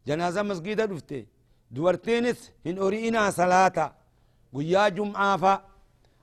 جنازة 0.07 0.41
مسجد 0.41 0.81
دفت 0.81 1.25
دبرتينس 1.71 2.51
إن 2.67 2.77
أرينا 2.77 3.29
صلاة. 3.29 3.95
قيا 4.55 4.89
جمعة 4.89 5.37
فا 5.37 5.68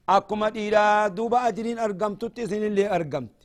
أكما 0.08 0.48
ديرا 0.48 1.08
دوبا 1.08 1.38
أجرين 1.48 1.78
أرقمت 1.78 2.22
تسين 2.36 2.64
اللي 2.70 2.84
أرقمت 2.96 3.38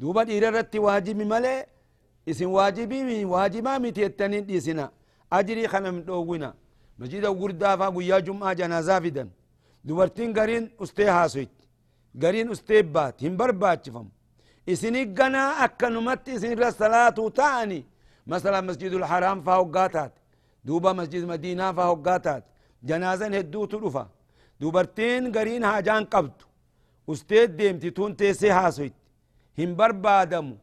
دوبا 0.00 0.22
ديرا 0.28 0.50
رتي 0.56 0.78
واجب 0.78 1.16
ملي 1.32 1.66
اسم 2.30 2.50
واجبي 2.58 3.24
واجبا 3.24 3.72
متي 3.82 4.06
التنين 4.06 4.46
ديسنا 4.46 4.86
أجري 5.38 5.68
خنا 5.72 5.90
من 5.94 6.04
دوغنا 6.04 6.50
مسجد 6.98 7.24
وردا 7.26 7.70
فا 7.80 7.88
قيا 7.96 8.18
جمعة 8.26 8.52
جنازة 8.60 8.96
فدن 9.04 9.28
دبرتين 9.86 10.30
قرين 10.38 10.64
استي 10.82 11.04
هاسويت 11.16 11.54
قرين 12.22 12.50
استي 12.54 12.82
بات 12.94 13.16
هم 13.24 13.34
بربات 13.40 13.84
فم 13.94 14.08
اسني 14.72 15.02
قنا 15.18 15.44
أكنمت 15.64 16.28
اسن 16.28 16.62
الصلاة 16.62 17.18
تاني 17.38 17.80
مثلا 18.32 18.58
مسجد 18.68 18.92
الحرام 19.00 19.38
فهوقاتات 19.46 20.12
دوبا 20.66 20.92
مسجد 21.00 21.22
مدينة 21.32 21.66
فهوقاتات 21.76 22.44
جنازة 22.88 23.26
هدو 23.38 23.64
تلفا 23.72 24.04
دوبرتين 24.04 24.21
قرين 25.36 25.64
هاجان 25.64 26.04
قبض 26.04 26.36
استيد 27.12 27.56
ديمتي 27.56 27.90
تون 27.96 28.16
تيسي 28.16 28.50
هاسويت 28.50 28.94
هم 29.58 29.70
بربادمو 29.78 30.56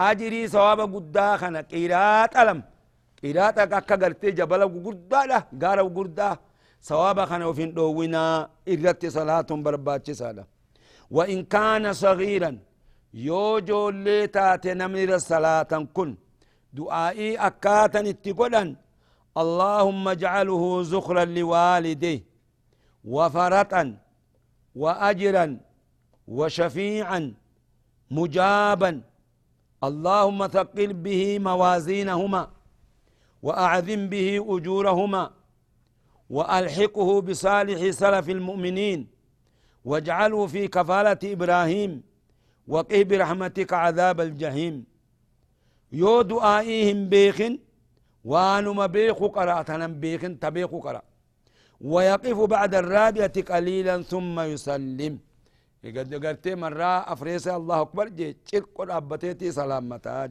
أجري 0.00 0.48
ثواب 0.54 0.80
قدا 0.94 1.36
خنا 1.40 1.60
قيرات 1.72 2.36
ألم 2.36 2.62
قيرات 3.22 3.58
أكا 3.58 3.96
قرتي 4.02 4.30
جبل 4.38 4.62
قردا 4.84 5.20
له 5.30 5.40
غارة 5.62 5.82
قردا 5.96 6.30
ثواب 6.88 7.18
خنا 7.30 7.46
وفين 7.46 7.70
دوينا 7.74 8.24
إرت 8.72 9.02
صلاة 9.16 9.48
برباتش 9.64 10.10
سادة 10.20 10.44
وإن 11.16 11.38
كان 11.54 11.84
صغيرا 11.92 12.50
يوجو 13.14 13.88
اللي 13.88 14.26
تاتي 14.34 14.74
نمر 14.80 15.10
الصلاة 15.20 15.72
كن 15.96 16.10
دعائي 16.76 17.36
أكاتا 17.48 18.00
اتقولا 18.10 18.62
اللهم 19.42 20.04
اجعله 20.08 20.62
زخرا 20.92 21.24
لوالديه 21.36 22.31
وفرطا 23.04 23.96
وأجرا 24.74 25.60
وشفيعا 26.28 27.34
مجابا. 28.10 29.02
اللهم 29.84 30.46
ثقل 30.46 30.92
به 30.92 31.38
موازينهما 31.38 32.50
وأعظم 33.42 34.08
به 34.08 34.56
أجورهما 34.56 35.30
وألحقه 36.30 37.20
بصالح 37.20 37.90
سلف 37.90 38.30
المؤمنين 38.30 39.06
واجعله 39.84 40.46
في 40.46 40.68
كفالة 40.68 41.18
إبراهيم 41.24 42.02
وقه 42.68 43.02
برحمتك 43.02 43.72
عذاب 43.72 44.20
الجحيم. 44.20 44.84
يو 45.92 46.22
دعائهم 46.22 47.08
بيخن 47.08 47.58
وانما 48.24 48.86
بيخو 48.86 49.28
قرأتنا 49.28 49.86
بيخن 49.86 50.38
تبيخو 50.38 50.80
قرأ 50.80 51.02
ويقف 51.82 52.38
بعد 52.54 52.74
الرابعة 52.74 53.36
قليلا 53.50 54.02
ثم 54.02 54.40
يسلم. 54.40 55.14
قد 55.84 56.14
قرتي 56.24 56.54
مرة 56.54 56.92
أفريس 57.12 57.48
الله 57.48 57.80
أكبر 57.80 58.08
جي 58.08 58.28
تشرق 58.44 58.76
أبتيتي 58.98 59.52
سلامتا 59.52 60.30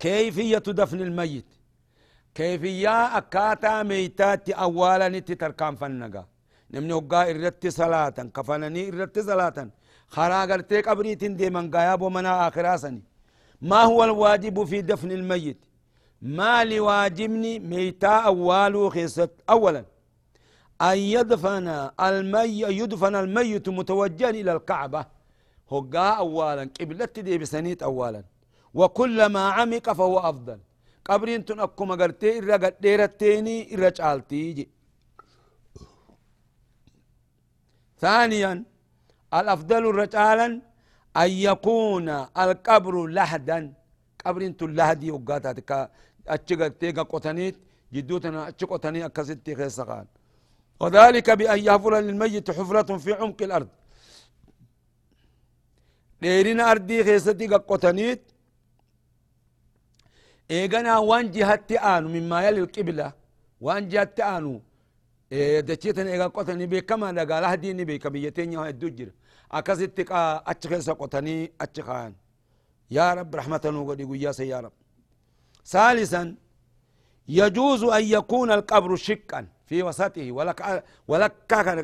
كيفية 0.00 0.66
دفن 0.80 1.00
الميت؟ 1.00 1.50
كيفية 2.34 3.16
أكاتا 3.18 3.82
ميتات 3.82 4.50
أولا 4.50 5.18
تتركان 5.18 5.74
فنقا 5.80 6.24
نمني 6.72 6.92
وقا 6.92 7.30
إرت 7.30 7.66
صلاة 7.66 8.18
كفنني 8.36 8.82
إرت 8.88 9.18
صلاة 9.18 9.58
خرا 10.14 10.40
قرتي 10.50 10.80
قبريت 10.86 11.24
دي 11.24 11.50
من 11.50 11.70
قياب 11.74 12.00
ومنا 12.02 12.48
آخراسني 12.48 13.02
ما 13.70 13.80
هو 13.90 14.04
الواجب 14.04 14.64
في 14.64 14.78
دفن 14.82 15.10
الميت؟ 15.12 15.60
ما 16.22 16.64
لواجبني 16.64 17.58
ميتا 17.58 18.08
أولو 18.08 18.90
خيست. 18.90 19.30
أولا 19.50 19.84
أن 20.80 20.98
يدفن 20.98 21.68
المي 22.00 22.60
يدفن 22.80 23.14
الميت 23.14 23.68
متوجها 23.68 24.30
إلى 24.30 24.52
الكعبة. 24.52 25.06
هقا 25.72 26.08
أولا 26.24 26.70
قبلت 26.80 27.18
دي 27.20 27.38
بسنيت 27.38 27.82
أولا. 27.82 28.24
وكلما 28.74 29.42
عمق 29.50 29.92
فهو 29.92 30.18
أفضل. 30.18 30.58
قبرين 31.04 31.44
تن 31.44 31.60
أكما 31.60 31.94
قرتي 31.94 32.38
إرى 32.38 32.52
قديرتيني 32.52 33.74
إرى 33.74 33.90
جعلتي 33.90 34.68
ثانيا 37.98 38.64
الأفضل 39.34 39.84
رجالا 39.84 40.46
أن 41.16 41.30
يكون 41.30 42.08
القبر 42.44 43.06
لحدا 43.06 43.72
قبر 44.24 44.40
انتو 44.46 44.66
لحدي 44.66 45.10
وقاتا 45.10 45.86
أتشغل 46.34 46.70
تيغا 46.70 47.02
قطنيت 47.02 47.56
جدوتنا 47.92 48.48
أتش 48.48 48.64
قطني 48.64 49.04
أكستي 49.06 49.54
خيسقان 49.58 50.06
وذلك 50.80 51.30
بأن 51.30 51.58
يحفر 51.58 51.98
للميت 51.98 52.50
حفرة 52.50 52.96
في 52.96 53.12
عمق 53.12 53.42
الأرض. 53.42 53.68
ديرين 56.22 56.60
أرضي 56.60 57.04
خيستي 57.04 57.46
قطنيت 57.46 58.22
إيغانا 60.50 60.98
وان 60.98 61.30
جهة 61.30 61.68
آنو 61.94 62.08
مما 62.08 62.38
يلي 62.46 62.60
القبلة. 62.60 63.12
وان 63.60 63.88
جهة 63.88 64.14
آنو. 64.36 64.60
إيه 65.32 65.60
دچيتن 65.60 66.06
إيغا 66.06 66.26
قطني 66.26 66.66
بكما 66.66 67.12
لغا 67.12 67.40
لهديني 67.40 67.84
بك 67.84 68.06
بيتين 68.06 68.52
يوم 68.52 68.66
الدجر. 68.66 69.08
أكست 69.52 69.90
تقا 69.98 70.42
أتشخيص 70.50 70.90
قطني 70.90 71.52
أتشخان. 71.60 72.12
يا 72.90 73.14
رب 73.14 73.36
رحمة 73.36 73.60
يا 73.64 74.32
يا 74.52 74.60
رب. 74.60 74.72
ثالثا 75.66 76.34
يجوز 77.28 77.84
أن 77.84 78.04
يكون 78.04 78.52
القبر 78.52 78.96
شقا 78.96 79.46
في 79.66 79.82
وسطه. 79.82 80.32
ولك 80.32 80.84
ولك 81.08 81.32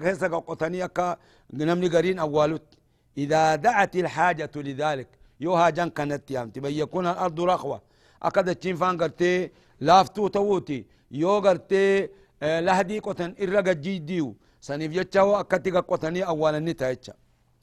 كيسا 0.02 0.28
قطني 0.28 0.84
أكا 0.84 1.16
نمني 1.52 1.88
قرين 1.88 2.18
أولوت. 2.18 2.74
إذا 3.18 3.54
دعت 3.54 3.96
الحاجة 3.96 4.50
لذلك 4.56 5.08
يوها 5.40 5.70
جن 5.70 5.88
كانت 5.88 6.30
يام 6.30 6.50
تبين 6.50 6.78
يكون 6.78 7.06
الأرض 7.06 7.40
رخوة. 7.40 7.82
أكد 8.22 8.54
تشين 8.54 8.76
فان 8.76 8.96
قرتي 9.02 9.50
لافتو 9.80 10.28
توتي 10.28 10.86
يو 11.10 11.38
قرتي 11.38 12.08
آه 12.42 12.60
لهدي 12.60 12.98
قطن 12.98 13.34
إرقا 13.40 13.72
جيديو. 13.72 14.36
سنف 14.60 14.96
يتشاو 14.96 15.40
أكتك 15.40 15.76
قطني 15.76 16.22
أولا 16.22 16.58
نتايتشا. 16.58 17.14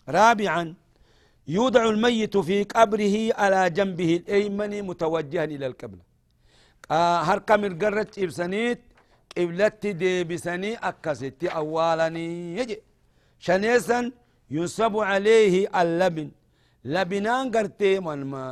رابعا 0.10 0.76
يودع 1.48 1.84
الميت 1.90 2.38
في 2.38 2.64
قبره 2.64 3.16
على 3.40 3.70
جنبه 3.70 4.16
الأيمن 4.16 4.72
متوجها 4.88 5.44
إلى 5.44 5.66
القبلة. 5.68 6.04
هرقا 7.28 7.56
مرقرة 7.56 8.12
إبسانيت 8.18 8.82
قبلت 9.38 9.88
دي 9.88 10.24
بسني 10.24 10.76
أكستي 10.76 11.48
أولاني 11.48 12.58
يجي. 12.58 12.78
شنيسا 13.40 14.12
ينصب 14.52 14.98
عليه 14.98 15.82
اللبن. 15.82 16.32
لبنان 16.86 17.52
قرتي 17.52 18.00
من 18.00 18.20
ما 18.32 18.44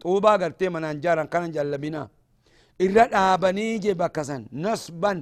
طوبا 0.00 0.32
قرتي 0.42 0.68
من 0.68 0.84
أنجارا 0.84 1.24
كان 1.24 1.50
جل 1.50 1.70
لبنا 1.70 2.08
إرد 2.80 3.10
آبني 3.12 3.78
جي 3.78 3.92
بكسن 3.94 4.46
نصبا. 4.52 5.14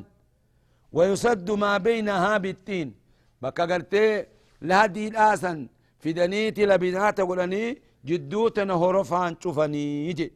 ويسد 0.93 1.51
ما 1.51 1.79
بينها 1.79 2.39
بالتين. 2.39 2.95
بكا 3.43 3.65
قرتي 3.71 4.27
لهدي 4.63 5.09
الآسن 5.09 5.59
في 6.07 6.13
دنيتي 6.13 6.63
لبنات 6.71 7.19
قلني 7.31 7.63
جدوتنا 8.09 8.75
هرفان 8.83 9.33
شوفني 9.43 9.85
يجي 10.09 10.27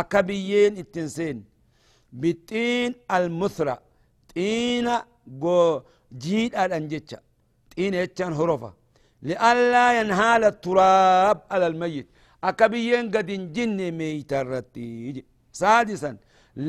أكبيين 0.00 0.72
التنسين 0.84 1.38
بالتين 2.20 2.90
المثرى 3.16 3.76
طينة 4.34 4.96
جو 5.40 5.82
جيد 6.22 6.52
الأنجتشا 6.62 7.18
طينة 7.76 7.96
يتشان 8.04 8.32
هرفة 8.40 8.70
لئلا 9.28 9.86
ينهال 10.00 10.42
التراب 10.52 11.38
على 11.52 11.66
الميت 11.70 12.06
أكبيين 12.50 13.04
قد 13.14 13.28
جن 13.56 13.78
ميت 13.98 14.32
الرتيج 14.42 15.16
سادسا 15.60 16.10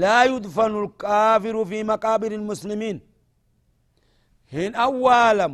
لا 0.02 0.20
يدفن 0.32 0.74
الكافر 0.84 1.56
في 1.70 1.78
مقابر 1.92 2.32
المسلمين 2.42 2.98
هن 4.54 4.72
أولا 4.76 5.48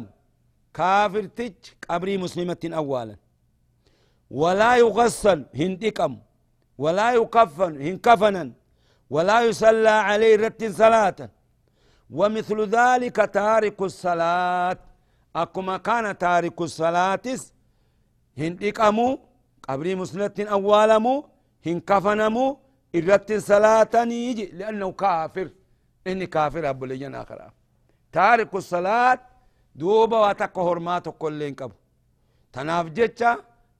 كافر 0.77 1.25
تج 1.37 1.53
قبري 1.89 2.15
مسلمة 2.25 2.63
أولا. 2.81 3.15
ولا 4.41 4.71
يغسل 4.83 5.39
هن 5.59 5.77
دكم 5.81 6.13
ولا 6.83 7.07
يكفن 7.19 7.73
هن 7.85 7.97
كفنا 8.05 8.51
ولا 9.09 9.37
يصلى 9.47 9.95
عليه 10.09 10.35
رت 10.43 10.61
صلاة. 10.81 11.19
ومثل 12.17 12.59
ذلك 12.77 13.15
تارك 13.15 13.81
الصلاة. 13.81 14.79
أكما 15.35 15.77
كان 15.77 16.17
تارك 16.17 16.61
الصلاة 16.61 17.25
هن 18.37 18.55
دكمو 18.55 19.19
قبري 19.67 19.95
مسلمة 19.95 20.37
أولمو 20.39 21.15
هن 21.65 21.79
كفنمو 21.89 22.45
الرت 22.95 23.33
صلاة 23.51 23.95
يجي 24.25 24.45
لأنه 24.45 24.91
كافر. 24.91 25.47
إني 26.07 26.25
كافر 26.25 26.69
أبو 26.69 26.85
لينا 26.85 27.21
آخر. 27.21 27.51
تارك 28.11 28.55
الصلاة 28.55 29.19
دوبا 29.79 30.17
واتقو 30.23 30.61
هرماتو 30.69 31.11
كلين 31.21 31.53
قبو 31.59 31.75
تناف 32.53 32.85
جتشا 32.97 33.31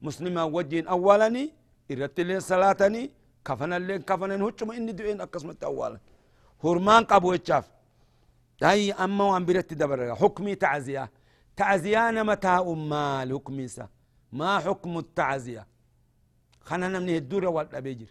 مسلما 0.06 0.44
وجين 0.56 0.88
أولاني 0.88 1.44
إرت 1.92 2.20
لين 2.28 2.40
صلاتني 2.50 3.04
كفنا 3.46 3.80
لين 3.80 4.02
كفنا 4.10 4.36
هجم 4.46 4.72
إني 4.78 4.92
دوين 4.98 5.22
أقسمت 5.22 5.64
أولا 5.64 6.00
هرمان 6.64 7.04
قبو 7.12 7.34
يتشاف 7.34 7.66
هاي 8.64 8.92
أما 8.92 9.24
وان 9.24 9.46
برت 9.46 9.74
دبر 9.74 10.16
حكمي 10.16 10.56
تعزية 10.56 11.04
تعزية 11.56 12.12
متى 12.30 12.48
أمال 12.48 13.30
حكمي 13.36 13.68
سا 13.68 13.88
ما 14.40 14.60
حكم 14.60 14.98
التعزية 14.98 15.64
خلنا 16.68 17.00
من 17.00 17.10
الدورة 17.10 17.48
والأبيجر 17.56 18.10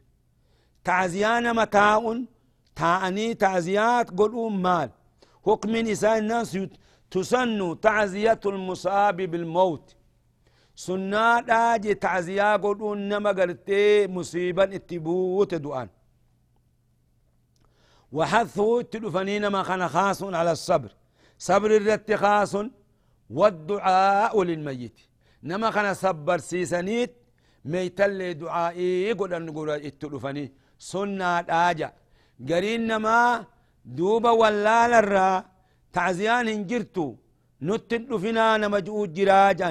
تعزية 0.85 1.53
متاع 1.61 2.23
تعني 2.77 3.35
تعزيات 3.35 4.11
قل 4.19 4.53
مال 4.53 4.91
حكم 5.47 5.77
نساء 5.77 6.19
الناس 6.19 6.59
تسن 7.11 7.81
تعزية 7.81 8.41
المصاب 8.47 9.17
بالموت. 9.17 9.97
سنة 10.75 11.41
داجي 11.41 11.95
تعزية 11.95 12.57
قلون 12.57 13.09
نما 13.09 13.31
قرتي 13.31 14.07
مصيبا 14.07 14.65
اتبوت 14.77 15.55
دعان 15.55 15.89
وحثه 18.13 18.83
تلفنين 18.83 19.47
ما 19.47 19.63
كان 19.63 19.89
خاص 19.89 20.23
على 20.23 20.53
الصبر. 20.53 20.91
صبر 21.39 21.71
الرت 21.77 22.13
خاص 22.13 22.57
والدعاء 23.31 24.43
للميت. 24.43 24.99
نما 25.43 25.71
كان 25.71 25.95
صبر 25.95 26.39
سيسنيت 26.39 27.13
ميتل 27.65 28.35
دعائي 28.35 29.13
أن 29.13 29.47
نقول 29.47 29.71
التلفني 29.71 30.53
سنة 30.79 31.41
داجة 31.41 31.95
قرين 32.49 32.87
نما 32.87 33.45
دوبا 33.85 34.31
ولا 34.31 34.79
للرا 34.89 35.45
تعزيان 35.97 36.47
هنجرتو 36.55 37.07
نتن 37.69 38.03
دفنا 38.11 38.47
نمجؤ 38.63 38.99
جراجا 39.17 39.71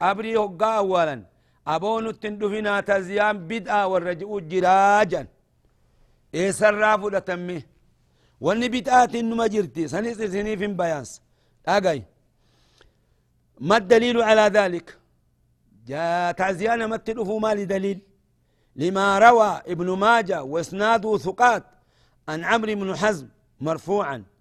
قبري 0.00 0.32
هقا 0.42 0.70
أولا 0.82 1.16
أبو 1.74 2.00
نتن 2.04 2.34
دفنا 2.40 2.74
تزيان 2.88 3.36
بدأ 3.50 3.84
والرجؤ 3.90 4.32
جراجا. 4.52 5.22
إيه 6.34 6.50
سرافو 6.50 7.08
لتمه 7.14 7.62
واني 8.44 8.68
بدآت 8.74 9.14
إنما 9.20 9.46
جرتي 9.54 9.82
سنس 9.92 10.18
سني 10.34 10.56
في 10.60 10.66
بيانس 10.66 11.10
أقاي 11.74 12.02
ما 13.68 13.76
الدليل 13.76 14.22
على 14.28 14.44
ذلك؟ 14.58 14.86
جاء 15.88 16.32
تعزيان 16.32 16.84
ما 16.84 16.96
تلفوا 16.96 17.40
ما 17.40 17.54
لدليل 17.54 17.98
لما 18.76 19.18
روى 19.18 19.50
ابن 19.72 19.88
ماجه 20.04 20.38
وإسناده 20.42 21.18
ثقات 21.26 21.64
عن 22.28 22.44
عمرو 22.44 22.74
بن 22.74 22.96
حزم 22.96 23.28
مرفوعا. 23.60 24.31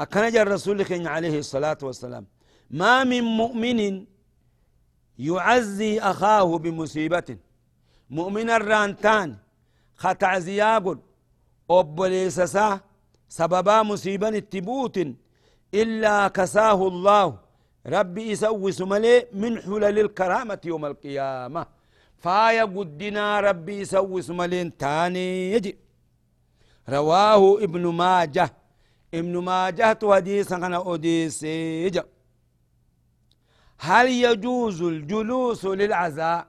أكنج 0.00 0.36
الرسول 0.36 1.06
عليه 1.06 1.38
الصلاة 1.38 1.78
والسلام. 1.82 2.26
ما 2.70 3.04
من 3.04 3.22
مؤمن 3.22 4.04
يعزي 5.18 6.00
أخاه 6.00 6.58
بمصيبة. 6.58 7.36
مؤمن 8.10 8.50
الرانتان 8.50 9.36
ختعزياقل 9.96 10.98
أبوليسسا 11.70 12.80
سببا 13.28 13.82
مصيبا 13.82 14.28
التبوت. 14.28 14.96
إلا 15.74 16.28
كساه 16.28 16.88
الله. 16.88 17.38
ربي 17.86 18.30
يسوي 18.30 18.72
سملي 18.72 19.26
من 19.32 19.62
حلل 19.62 19.98
الكرامة 19.98 20.58
يوم 20.64 20.86
القيامة. 20.86 21.66
فايا 22.18 22.64
قدنا 22.64 23.40
ربي 23.40 23.80
يسوي 23.80 24.22
سملين 24.22 24.76
تاني 24.76 25.52
يجي. 25.52 25.78
رواه 26.88 27.62
ابن 27.64 27.86
ماجه. 27.86 28.57
ابن 29.14 29.38
ماجه 29.38 29.98
حديثا 30.02 30.56
أنا 30.56 30.94
أديسيج 30.94 32.00
هل 33.78 34.08
يجوز 34.08 34.82
الجلوس 34.82 35.64
للعزاء 35.64 36.46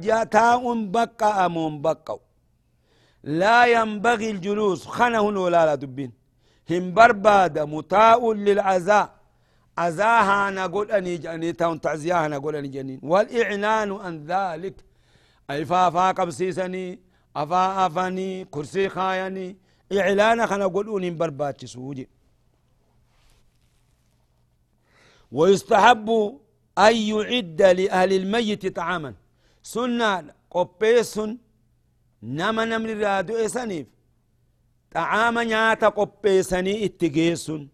جاتا 0.00 0.56
بقى 0.56 1.46
أم 1.46 1.82
بقى 1.82 2.18
لا 3.24 3.66
ينبغي 3.66 4.30
الجلوس 4.30 4.86
خنه 4.86 5.20
ولا 5.20 5.66
لا 5.66 5.74
دبين 5.74 6.12
هم 6.70 6.94
برباد 6.94 7.58
متاء 7.58 8.32
للعزاء 8.32 9.14
عزاها 9.78 10.50
نقول 10.50 10.90
أني 10.90 11.16
جاني 11.16 11.52
تاون 11.52 11.80
تعزياها 11.80 12.28
نقول 12.28 12.56
أني 12.56 12.68
جنين 12.68 13.00
والإعلان 13.02 13.92
عن 13.92 14.24
ذلك 14.26 14.84
أي 15.50 15.64
فافا 15.64 16.10
قبسيسني 16.10 17.00
أفا 17.36 17.86
أفاني 17.86 18.44
كرسي 18.44 18.88
خايني 18.88 19.56
إعلانا 19.92 20.46
خنا 20.46 20.66
قولون 20.66 21.16
برباتش 21.16 21.64
سوجي. 21.64 22.08
ويستحب 25.32 26.08
أن 26.78 26.96
يعد 26.96 27.62
لأهل 27.62 28.12
الميت 28.12 28.76
طعاما. 28.76 29.14
سنة 29.62 30.34
قبيس 30.50 31.20
نما 32.22 32.64
نمر 32.64 32.90
رادو 32.96 33.36
إسانيف 33.36 33.86
طعاما 34.94 35.44
نياتا 35.44 35.88
قبيسني 35.88 36.84
إتقيسن. 36.84 37.68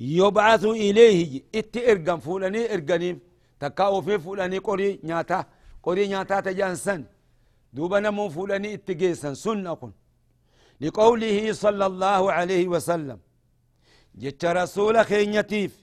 يبعث 0.00 0.64
إليه 0.64 1.42
إت 1.54 1.76
إرقم 1.76 2.18
فولاني 2.18 2.74
إرقنيف. 2.74 3.16
تكاو 3.60 4.02
في 4.02 4.18
فولاني 4.18 4.58
قري 4.58 5.00
نياتا. 5.04 5.46
قري 5.82 6.08
نياتا 6.08 6.40
تجانسن. 6.40 7.04
دوبا 7.72 8.00
نمو 8.00 8.28
فلاني 8.28 8.74
اتقيسا 8.74 9.34
سنة 9.34 9.74
كن. 9.74 9.92
لقوله 10.80 11.52
صلى 11.52 11.86
الله 11.86 12.32
عليه 12.32 12.68
وسلم 12.68 13.18
جت 14.14 14.44
رسول 14.44 15.04
خينيتيف 15.04 15.82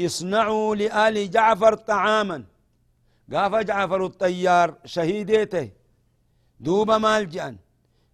اصنعوا 0.00 0.74
لآل 0.74 1.30
جعفر 1.30 1.74
طعاما. 1.74 2.44
قاف 3.32 3.54
جعفر 3.54 4.06
الطيار 4.06 4.74
شهيديته. 4.84 5.70
دوبا 6.60 6.98
مالجأن 6.98 7.56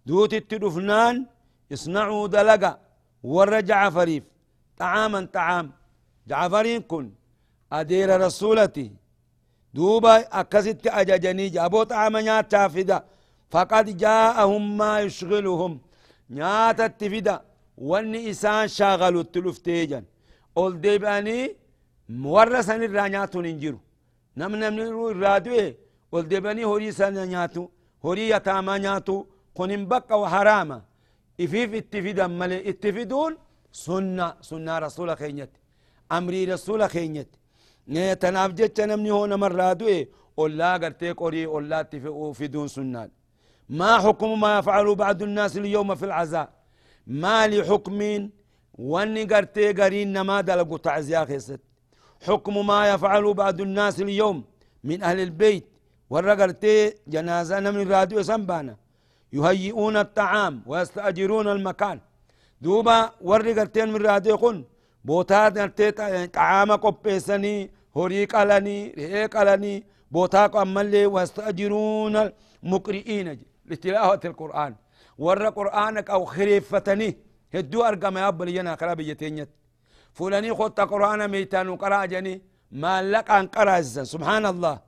دوت 0.05 0.33
التدفنان 0.33 1.25
اصنعوا 1.73 2.27
دلقا. 2.27 2.79
ور 3.23 3.59
جعفريف 3.59 4.23
طعاما 4.77 5.25
طعام. 5.33 5.71
جعفرين 6.27 6.81
كن. 6.81 7.11
أدير 7.71 8.21
رسولتي. 8.21 8.91
دوبا 9.77 10.13
أكست 10.39 10.83
أججني 10.99 11.45
جابو 11.55 11.81
طعام 11.89 12.15
نياتا 12.27 12.61
فدا 12.73 12.97
فقد 13.53 13.85
جاءهم 14.03 14.63
ما 14.79 14.91
يشغلهم 15.05 15.73
نياتا 16.37 16.87
تفدا 16.99 17.35
واني 17.89 18.19
إسان 18.31 18.67
شاغلوا 18.77 19.21
التلفتيجا 19.25 19.99
أول 20.57 20.73
ديباني 20.85 21.37
مورسا 22.23 22.75
الرانياتو 22.87 23.39
ننجرو 23.45 23.79
نم 24.39 24.53
نم 24.61 24.75
الرادوه 25.13 25.65
أول 26.13 26.23
ديباني 26.31 26.63
هوري 26.69 26.89
سانا 26.99 27.23
نياتو 27.31 27.63
هوري 28.05 28.23
يتاما 28.33 28.75
نياتو 28.83 29.17
قنن 29.57 29.83
بقى 29.91 30.13
وحراما 30.21 30.77
إفيف 31.43 31.71
اتفدا 31.81 32.25
ملي 32.39 32.59
اتفدون 32.69 33.31
سنة 33.85 34.27
سنة 34.49 34.73
رسول 34.85 35.09
خينيت 35.21 35.53
أمري 36.17 36.41
رسول 36.53 36.81
خينيت 36.95 37.29
جتش 37.89 38.79
نمني 38.89 39.11
هون 39.11 39.33
مرة 39.33 39.73
دوئي 39.73 40.07
ولا 40.37 40.73
قرتي 40.73 41.11
قري 41.11 41.45
ولا 41.45 41.83
في 42.33 42.47
دون 42.47 42.67
سنان. 42.67 43.09
ما 43.69 43.97
حكم 43.97 44.39
ما 44.39 44.59
يفعل 44.59 44.95
بعض 44.95 45.23
الناس 45.23 45.57
اليوم 45.57 45.95
في 45.95 46.05
العزاء؟ 46.05 46.49
ما 47.07 47.47
لحكم 47.47 48.29
واني 48.73 49.23
قرتي 49.23 49.73
قرين 49.73 50.21
ما 50.21 50.41
دلقوا 50.41 50.77
تعزيا 50.77 51.25
خيست. 51.25 51.59
حكم 52.27 52.67
ما 52.67 52.79
يفعل 52.91 53.33
بعض 53.33 53.61
الناس 53.61 54.01
اليوم 54.01 54.43
من 54.83 55.03
أهل 55.03 55.19
البيت 55.19 55.65
ورا 56.09 56.33
قرتي 56.33 56.93
جنازة 57.07 57.59
من 57.59 57.91
راديو 57.91 58.23
سنبانا. 58.23 58.75
يهيئون 59.33 59.97
الطعام 59.97 60.63
ويستأجرون 60.65 61.47
المكان. 61.47 61.99
دوبا 62.61 63.11
ورا 63.21 63.51
قرتين 63.59 63.87
من 63.93 64.01
راديو 64.05 64.35
قن 64.35 64.63
بوتات 65.05 65.57
قرتي 65.57 65.91
طعام 66.27 66.71
قبيسني 66.71 67.71
هوري 67.97 68.25
قالني 68.25 68.77
رئي 68.97 69.25
قالني 69.25 69.83
بوتاك 70.11 70.55
أمالي 70.55 71.05
واستأجرون 71.05 72.15
المقرئين. 72.63 73.27
لتلاوة 73.65 74.19
القرآن. 74.25 74.75
ور 75.17 75.49
قرآنك 75.49 76.09
أو 76.09 76.25
خريفتني. 76.25 77.17
هدو 77.55 77.83
أرقم 77.83 78.17
يا 78.17 78.27
أبا 78.27 78.43
لينا 78.45 78.73
قرا 78.73 78.93
بيتينيت 78.93 79.49
فلاني 80.13 80.53
خط 80.53 80.79
قرآن 80.79 81.27
ميتان 81.31 81.69
وقرا 81.69 82.05
ما 82.71 83.01
لك 83.01 83.31
قرا 83.31 83.81
سبحان 84.13 84.45
الله. 84.45 84.79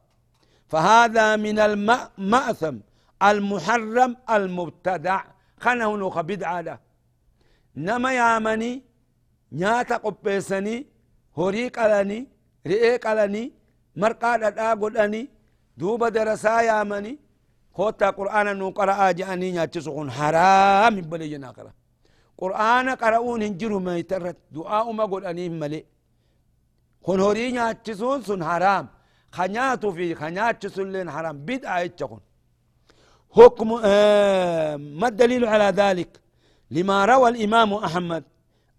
فهذا 0.67 1.35
من 1.35 1.59
المأثم 1.59 2.75
المحرم 3.23 4.11
المبتدع. 4.29 5.21
خنه 5.59 5.91
بدعة 6.21 6.61
له 6.61 6.77
نما 7.75 8.13
يامني 8.13 8.83
نياتا 9.51 9.97
قبيسني. 9.97 10.77
هوري 12.65 12.75
قلني 12.75 12.89
رئي 12.89 12.97
قلني 12.97 13.51
مرقا 14.01 14.37
ددا 14.37 14.69
قدني 14.81 15.29
دوب 15.77 16.03
درسا 16.15 16.61
يامني 16.61 17.13
خوتا 17.77 18.09
قرآن 18.17 18.47
نو 18.59 18.69
قرآ 18.69 19.11
جاني 19.19 19.51
نياتسخون 19.51 20.11
حرام 20.17 20.95
بلي 21.11 21.37
ناقرا 21.37 21.71
قرآن 22.41 22.87
قرؤون 23.01 23.41
هنجرو 23.47 23.79
ما 23.79 23.97
يترت 23.97 24.37
دعاء 24.55 24.91
ما 24.91 25.05
قدني 25.13 25.49
ملي 25.61 25.81
خون 27.05 27.19
هوري 27.19 27.51
نياتسون 27.51 28.21
سن 28.27 28.43
حرام 28.49 28.85
خنياتو 29.37 29.91
في 29.91 30.05
خنياتسون 30.21 30.87
لين 30.93 31.11
حرام 31.15 31.35
بدعة 31.47 31.79
يتشخون 31.79 32.21
حكم 33.35 33.69
آه 33.83 34.75
ما 34.99 35.07
الدليل 35.11 35.45
على 35.53 35.69
ذلك 35.81 36.11
لما 36.75 36.97
روى 37.11 37.29
الإمام 37.29 37.73
أحمد 37.73 38.23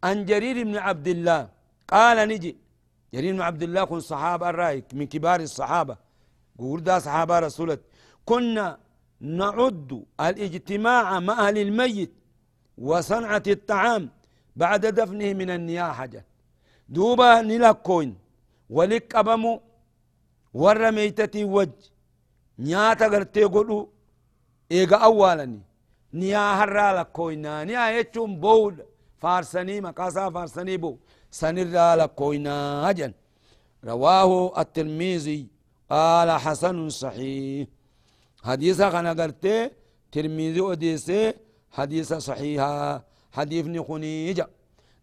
عن 0.05 0.17
جرير 0.31 0.57
بن 0.69 0.77
عبد 0.87 1.09
الله 1.15 1.49
قال 1.93 2.29
نجي 2.29 2.53
جرير 3.15 3.33
بن 3.35 3.41
عبد 3.41 3.63
الله 3.63 3.85
كن 3.85 4.01
صحابة 4.01 4.51
الرايك 4.51 4.85
من 4.95 5.07
كبار 5.07 5.41
الصحابة. 5.41 5.97
قول 6.59 6.83
ده 6.85 6.99
صحابة 6.99 7.39
رسولة 7.39 7.79
كنا 8.25 8.79
نعد 9.21 10.05
الاجتماع 10.21 11.21
مع 11.21 11.49
أهل 11.49 11.59
الميت 11.59 12.13
وصنعة 12.79 13.43
الطعام 13.47 14.11
بعد 14.57 14.87
دفنه 14.87 15.33
من 15.33 15.51
النياحة. 15.51 16.11
دوبا 16.89 17.41
نلكوين. 17.43 18.17
ولك 18.71 19.15
أبمو 19.15 19.61
ور 20.55 20.91
ميتتي 20.91 21.45
وج. 21.45 21.71
نياتا 22.59 23.07
غرتي 23.07 23.45
قلو. 23.45 23.89
إيغا 24.73 24.97
أولاني 24.97 25.61
نياها 26.15 26.65
رالكوينا 26.65 27.65
نيا 27.65 27.91
يتشون 27.91 28.41
بود 28.41 28.87
فارسني 29.19 29.81
مقاسا 29.81 30.31
فارسني 30.31 30.77
بو. 30.77 30.97
سنرى 31.31 31.95
لكوينا 32.01 32.91
هجن 32.91 33.13
رواه 33.85 34.61
الترمذي 34.61 35.47
قال 35.91 36.31
حسن 36.31 36.89
صحيح. 36.89 37.69
حديثا 38.43 38.91
خنا 38.91 39.13
قرتي 39.13 39.71
ترمذي 40.13 40.61
وديسي 40.61 41.35
حديث 41.71 42.13
صحيحا 42.13 43.03
حديثني 43.33 43.81
خنيجة. 43.89 44.47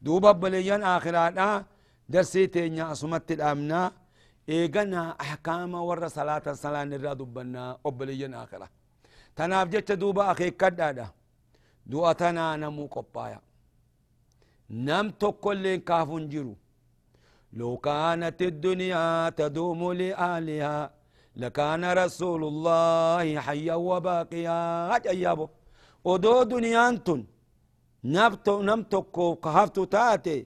دوبا 0.02 0.32
بليان 0.32 0.84
آخرانا 0.84 1.66
درسي 2.10 2.48
تينيا 2.48 2.92
أسمت 2.92 3.32
الأمنا. 3.32 3.92
إيغنا 4.50 5.16
أحكام 5.22 5.74
ور 5.74 6.08
صلاة 6.08 6.46
الصلاة 6.48 6.84
نرى 6.84 7.16
دبنا 7.16 7.78
أبليان 7.86 8.34
آخرة. 8.34 8.70
تناف 9.36 9.68
دوبا 9.92 10.32
أخي 10.32 10.52
كدادا. 10.52 11.08
دو 11.86 12.06
أتنا 12.06 12.56
نمو 12.56 12.86
قبايا 12.96 13.40
نم 14.70 15.10
تقول 15.10 15.58
لين 15.58 15.80
كافون 15.80 16.28
جيرو 16.30 16.56
لو 17.54 17.78
كانت 17.78 18.42
الدنيا 18.42 19.30
تدوم 19.30 19.94
لآلها 19.94 20.92
لكان 21.36 21.84
رسول 22.04 22.42
الله 22.44 23.40
حيا 23.40 23.76
وباقيا 23.76 24.60
أجيابه 24.96 25.50
ودو 26.04 26.44
دنيانتن 26.44 27.22
نبتو 28.04 28.62
نمتكو 28.62 29.36
كهفتو 29.44 29.84
تاتي 29.84 30.46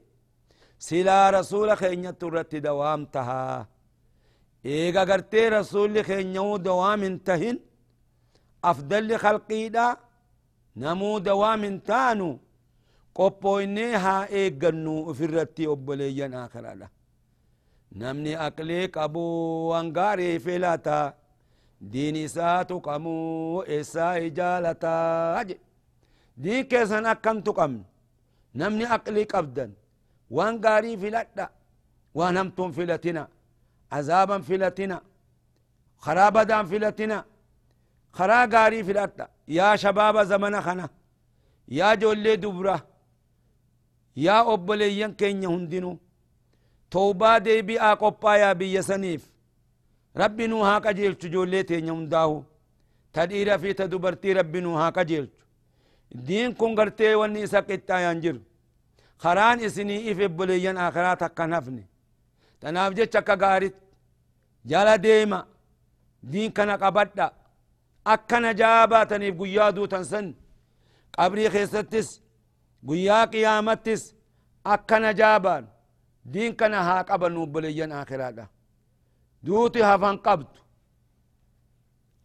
سلا 0.88 1.30
رسول 1.30 1.78
خينيا 1.78 2.12
ترتي 2.12 2.60
دوام 2.60 3.06
تها 3.06 3.68
إيغا 4.66 5.04
قرتي 5.10 5.50
رسول 5.58 5.94
خينيا 6.10 6.58
دوام 6.58 7.04
انتهن 7.04 7.58
أفضل 8.72 9.18
خلقي 9.24 9.70
دا 9.76 9.88
نمو 10.84 11.18
دوام 11.30 11.64
تانو 11.90 12.32
إيغنو 14.42 15.14
في 15.14 15.24
الرتي 15.26 15.68
أبليا 15.68 16.28
آخر 16.46 16.66
الله 16.74 16.90
namni 18.02 18.38
aqlee 18.48 18.88
qabu 18.92 19.24
wangaarii 19.72 20.40
filata 20.40 21.14
diin 21.94 22.16
isaatu 22.16 22.76
qamu 22.88 23.16
eessaa 23.76 24.16
ijaalataa 24.28 25.44
je 25.50 25.56
diin 26.44 26.64
keessan 26.72 27.06
akkamtu 27.14 27.52
qabnu 27.60 27.84
namni 28.62 28.86
aqlii 28.98 29.26
qabdan 29.34 29.72
waan 30.38 30.56
gaarii 30.66 30.98
filadha 31.04 31.46
waan 32.18 32.36
hamtuun 32.40 32.72
filatina 32.78 33.24
azaaban 33.98 34.42
filatina 34.50 34.98
karaa 36.06 36.32
badaan 36.36 36.66
filatina 36.72 37.18
karaa 38.18 38.46
gaarii 38.54 38.84
filadha 38.90 39.26
yaa 39.58 39.76
shabaaba 39.84 40.22
zamana 40.32 40.60
kana 40.68 40.86
yaa 41.80 41.94
joollee 42.02 42.38
dubra 42.44 42.76
yaa 44.16 44.44
obboleeyyan 44.54 45.14
keenya 45.16 45.48
hundinuu 45.48 45.98
توبا 46.92 47.38
دي 47.38 47.62
بي 47.62 47.80
آقوبا 47.80 48.36
يا 48.36 48.54
بي 48.54 48.74
يسنيف 48.76 49.24
ربي 50.18 50.48
نو 50.48 50.64
ها 50.64 50.76
قجيل 50.86 51.14
جولي 51.34 51.64
تينيا 51.64 51.94
هنداهو 51.94 52.44
تديرا 53.14 53.58
في 53.58 53.74
تدبرتي 53.74 54.34
ربي 54.34 54.60
نو 54.60 54.78
ها 54.78 54.90
قجيل 54.90 55.28
دين 56.28 56.54
كون 56.54 56.72
غرتي 56.80 57.16
وني 57.16 57.48
سكتا 57.48 57.98
ينجر 58.06 58.38
خران 59.24 59.60
اسني 59.60 60.12
اف 60.12 60.20
بليان 60.38 60.78
اخرات 60.78 61.24
كنفني 61.38 61.86
تناف 62.62 62.92
چكا 63.14 63.36
غارت 63.42 63.76
جالا 64.70 64.96
ديما 64.96 65.40
دين 66.24 66.52
كنا 66.56 66.76
قبدا 66.76 67.28
اكنا 68.14 68.52
جابا 68.52 69.04
تنيف 69.04 69.36
قيادو 69.42 69.86
تنسن 69.86 70.26
قبري 71.18 71.50
خيستس 71.54 72.08
قيا 72.88 73.26
قيامتس 73.34 74.04
اكنا 74.74 75.12
جابان 75.20 75.64
دين 76.26 76.54
كان 76.60 76.74
ها 76.74 77.02
قبل 77.10 77.36
بليان 77.54 77.92
آخرا 78.02 78.30
دوتي 79.44 79.84
هفان 79.84 80.18
قبض 80.26 80.48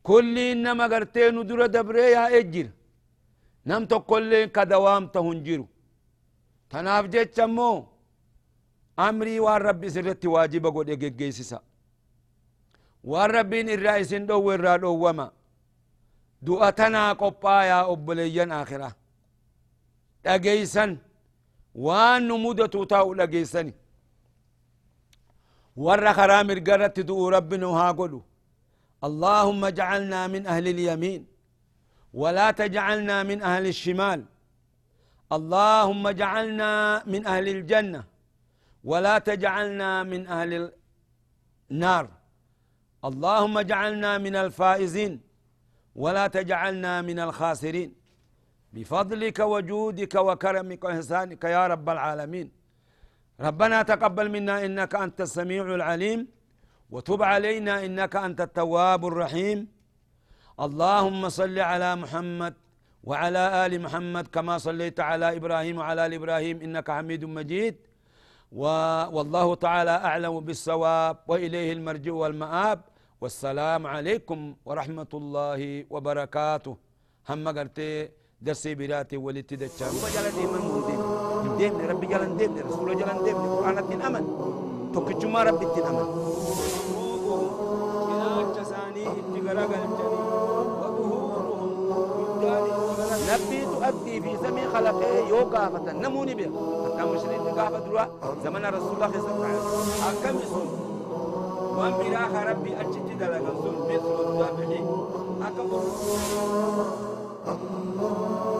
كل 0.09 0.35
إنما 0.39 0.87
قرتين 0.93 1.37
درا 1.49 1.67
دبري 1.75 2.07
يا 2.17 2.25
إجر 2.39 2.67
نم 3.69 3.83
تقول 3.93 4.45
كدوام 4.57 5.05
تهنجرو 5.15 5.67
تناف 6.71 7.05
جيتش 7.13 7.39
مو 7.57 7.73
أمري 9.07 9.41
وان 9.41 9.61
ربي 9.67 9.89
سرت 9.95 10.25
واجب 10.35 10.65
قد 10.77 10.91
إجيسيسا 10.91 11.61
وان 13.11 13.31
ربين 13.37 13.69
الرئيس 13.77 14.11
دو 14.15 14.39
ورا 14.47 14.77
دو 14.83 14.93
وما 15.05 15.27
دقيسن 20.27 20.91
وان 21.85 22.21
نمودة 22.29 22.75
تاو 22.93 23.15
دقيسني 23.21 23.75
ور 25.85 26.05
خرام 26.19 26.49
القرت 26.57 26.97
دو 27.09 27.29
ربنا 27.37 27.67
هاقولوا 27.81 28.23
اللهم 29.09 29.61
اجعلنا 29.73 30.21
من 30.35 30.43
أهل 30.53 30.67
اليمين 30.75 31.23
ولا 32.23 32.49
تجعلنا 32.51 33.17
من 33.31 33.39
أهل 33.51 33.65
الشمال 33.75 34.21
اللهم 35.37 36.03
اجعلنا 36.07 36.71
من 37.13 37.27
أهل 37.27 37.47
الجنة 37.57 38.03
ولا 38.91 39.19
تجعلنا 39.19 39.91
من 40.13 40.21
أهل 40.37 40.51
النار 41.71 42.05
اللهم 43.09 43.55
اجعلنا 43.65 44.11
من 44.19 44.35
الفائزين 44.45 45.21
ولا 46.03 46.27
تجعلنا 46.27 46.93
من 47.09 47.19
الخاسرين 47.27 47.91
بفضلك 48.77 49.39
وجودك 49.53 50.15
وكرمك 50.29 50.85
وإحسانك 50.85 51.43
يا 51.57 51.63
رب 51.73 51.87
العالمين. 51.97 52.49
ربنا 53.47 53.79
تقبل 53.93 54.27
منا 54.37 54.55
إنك 54.67 54.93
أنت 55.05 55.19
السميع 55.29 55.65
العليم 55.81 56.21
وتب 56.95 57.21
علينا 57.33 57.75
إنك 57.87 58.15
أنت 58.27 58.41
التواب 58.49 59.03
الرحيم. 59.11 59.59
اللهم 60.67 61.23
صل 61.41 61.59
على 61.71 61.91
محمد 62.03 62.55
وعلى 63.09 63.43
آل 63.65 63.73
محمد 63.85 64.25
كما 64.37 64.55
صليت 64.67 64.99
على 65.01 65.27
إبراهيم 65.39 65.75
وعلى 65.81 66.01
آل 66.07 66.13
إبراهيم 66.21 66.57
إنك 66.65 66.89
حميد 66.97 67.23
مجيد. 67.25 67.77
والله 69.17 69.47
تعالى 69.55 69.95
أعلم 70.09 70.35
بالصواب 70.47 71.17
وإليه 71.31 71.73
المرجع 71.77 72.13
والمآب. 72.13 72.81
والسلام 73.21 73.83
عليكم 73.95 74.41
ورحمة 74.69 75.13
الله 75.21 75.61
وبركاته. 75.91 76.75
هم 77.31 77.45
قرتي 77.57 77.93
درسي 78.41 78.75
براتي 78.75 79.17
ولدت 79.17 79.55
دتشان 79.55 79.89
وجالا 80.05 80.31
ديما 80.31 80.59
مودي 80.59 80.97
ديمني 81.59 81.87
ربي 81.87 82.07
جالا 82.07 82.25
ديمني 82.25 82.61
رسول 82.61 82.99
جالا 82.99 83.23
ديمني 83.25 83.49
قرآن 83.49 83.79
الدين 83.79 84.03
أمن. 84.03 84.25
توكتشما 84.95 85.43
ربي 85.43 85.65
الدين 85.67 85.85
أمن. 85.85 86.07
نبي 93.27 93.61
تؤدي 93.65 94.21
في 94.21 94.37
زمن 94.37 94.65
خلقه 94.75 95.29
يو 95.29 95.37
قافة 95.37 95.93
نموني 95.93 96.35
بها 96.35 96.51
حتى 96.85 97.03
مشرين 97.11 97.41
قافة 97.41 97.79
دروا 97.79 98.05
زمن 98.45 98.65
رسول 98.67 98.95
الله 98.95 99.13
صلى 99.13 99.35
الله 99.35 99.47
عليه 99.47 99.59
وسلم. 99.59 100.03
حكم 100.05 100.39
سن 100.53 100.69
وأن 101.77 101.93
براخ 101.99 102.33
ربي 102.51 102.81
أجد 102.81 103.09
دلقا 103.19 103.53
سن 103.63 103.77
بسر 103.89 104.17
الزابحي 104.29 104.81
حكم 105.43 105.69
الله. 107.49 108.56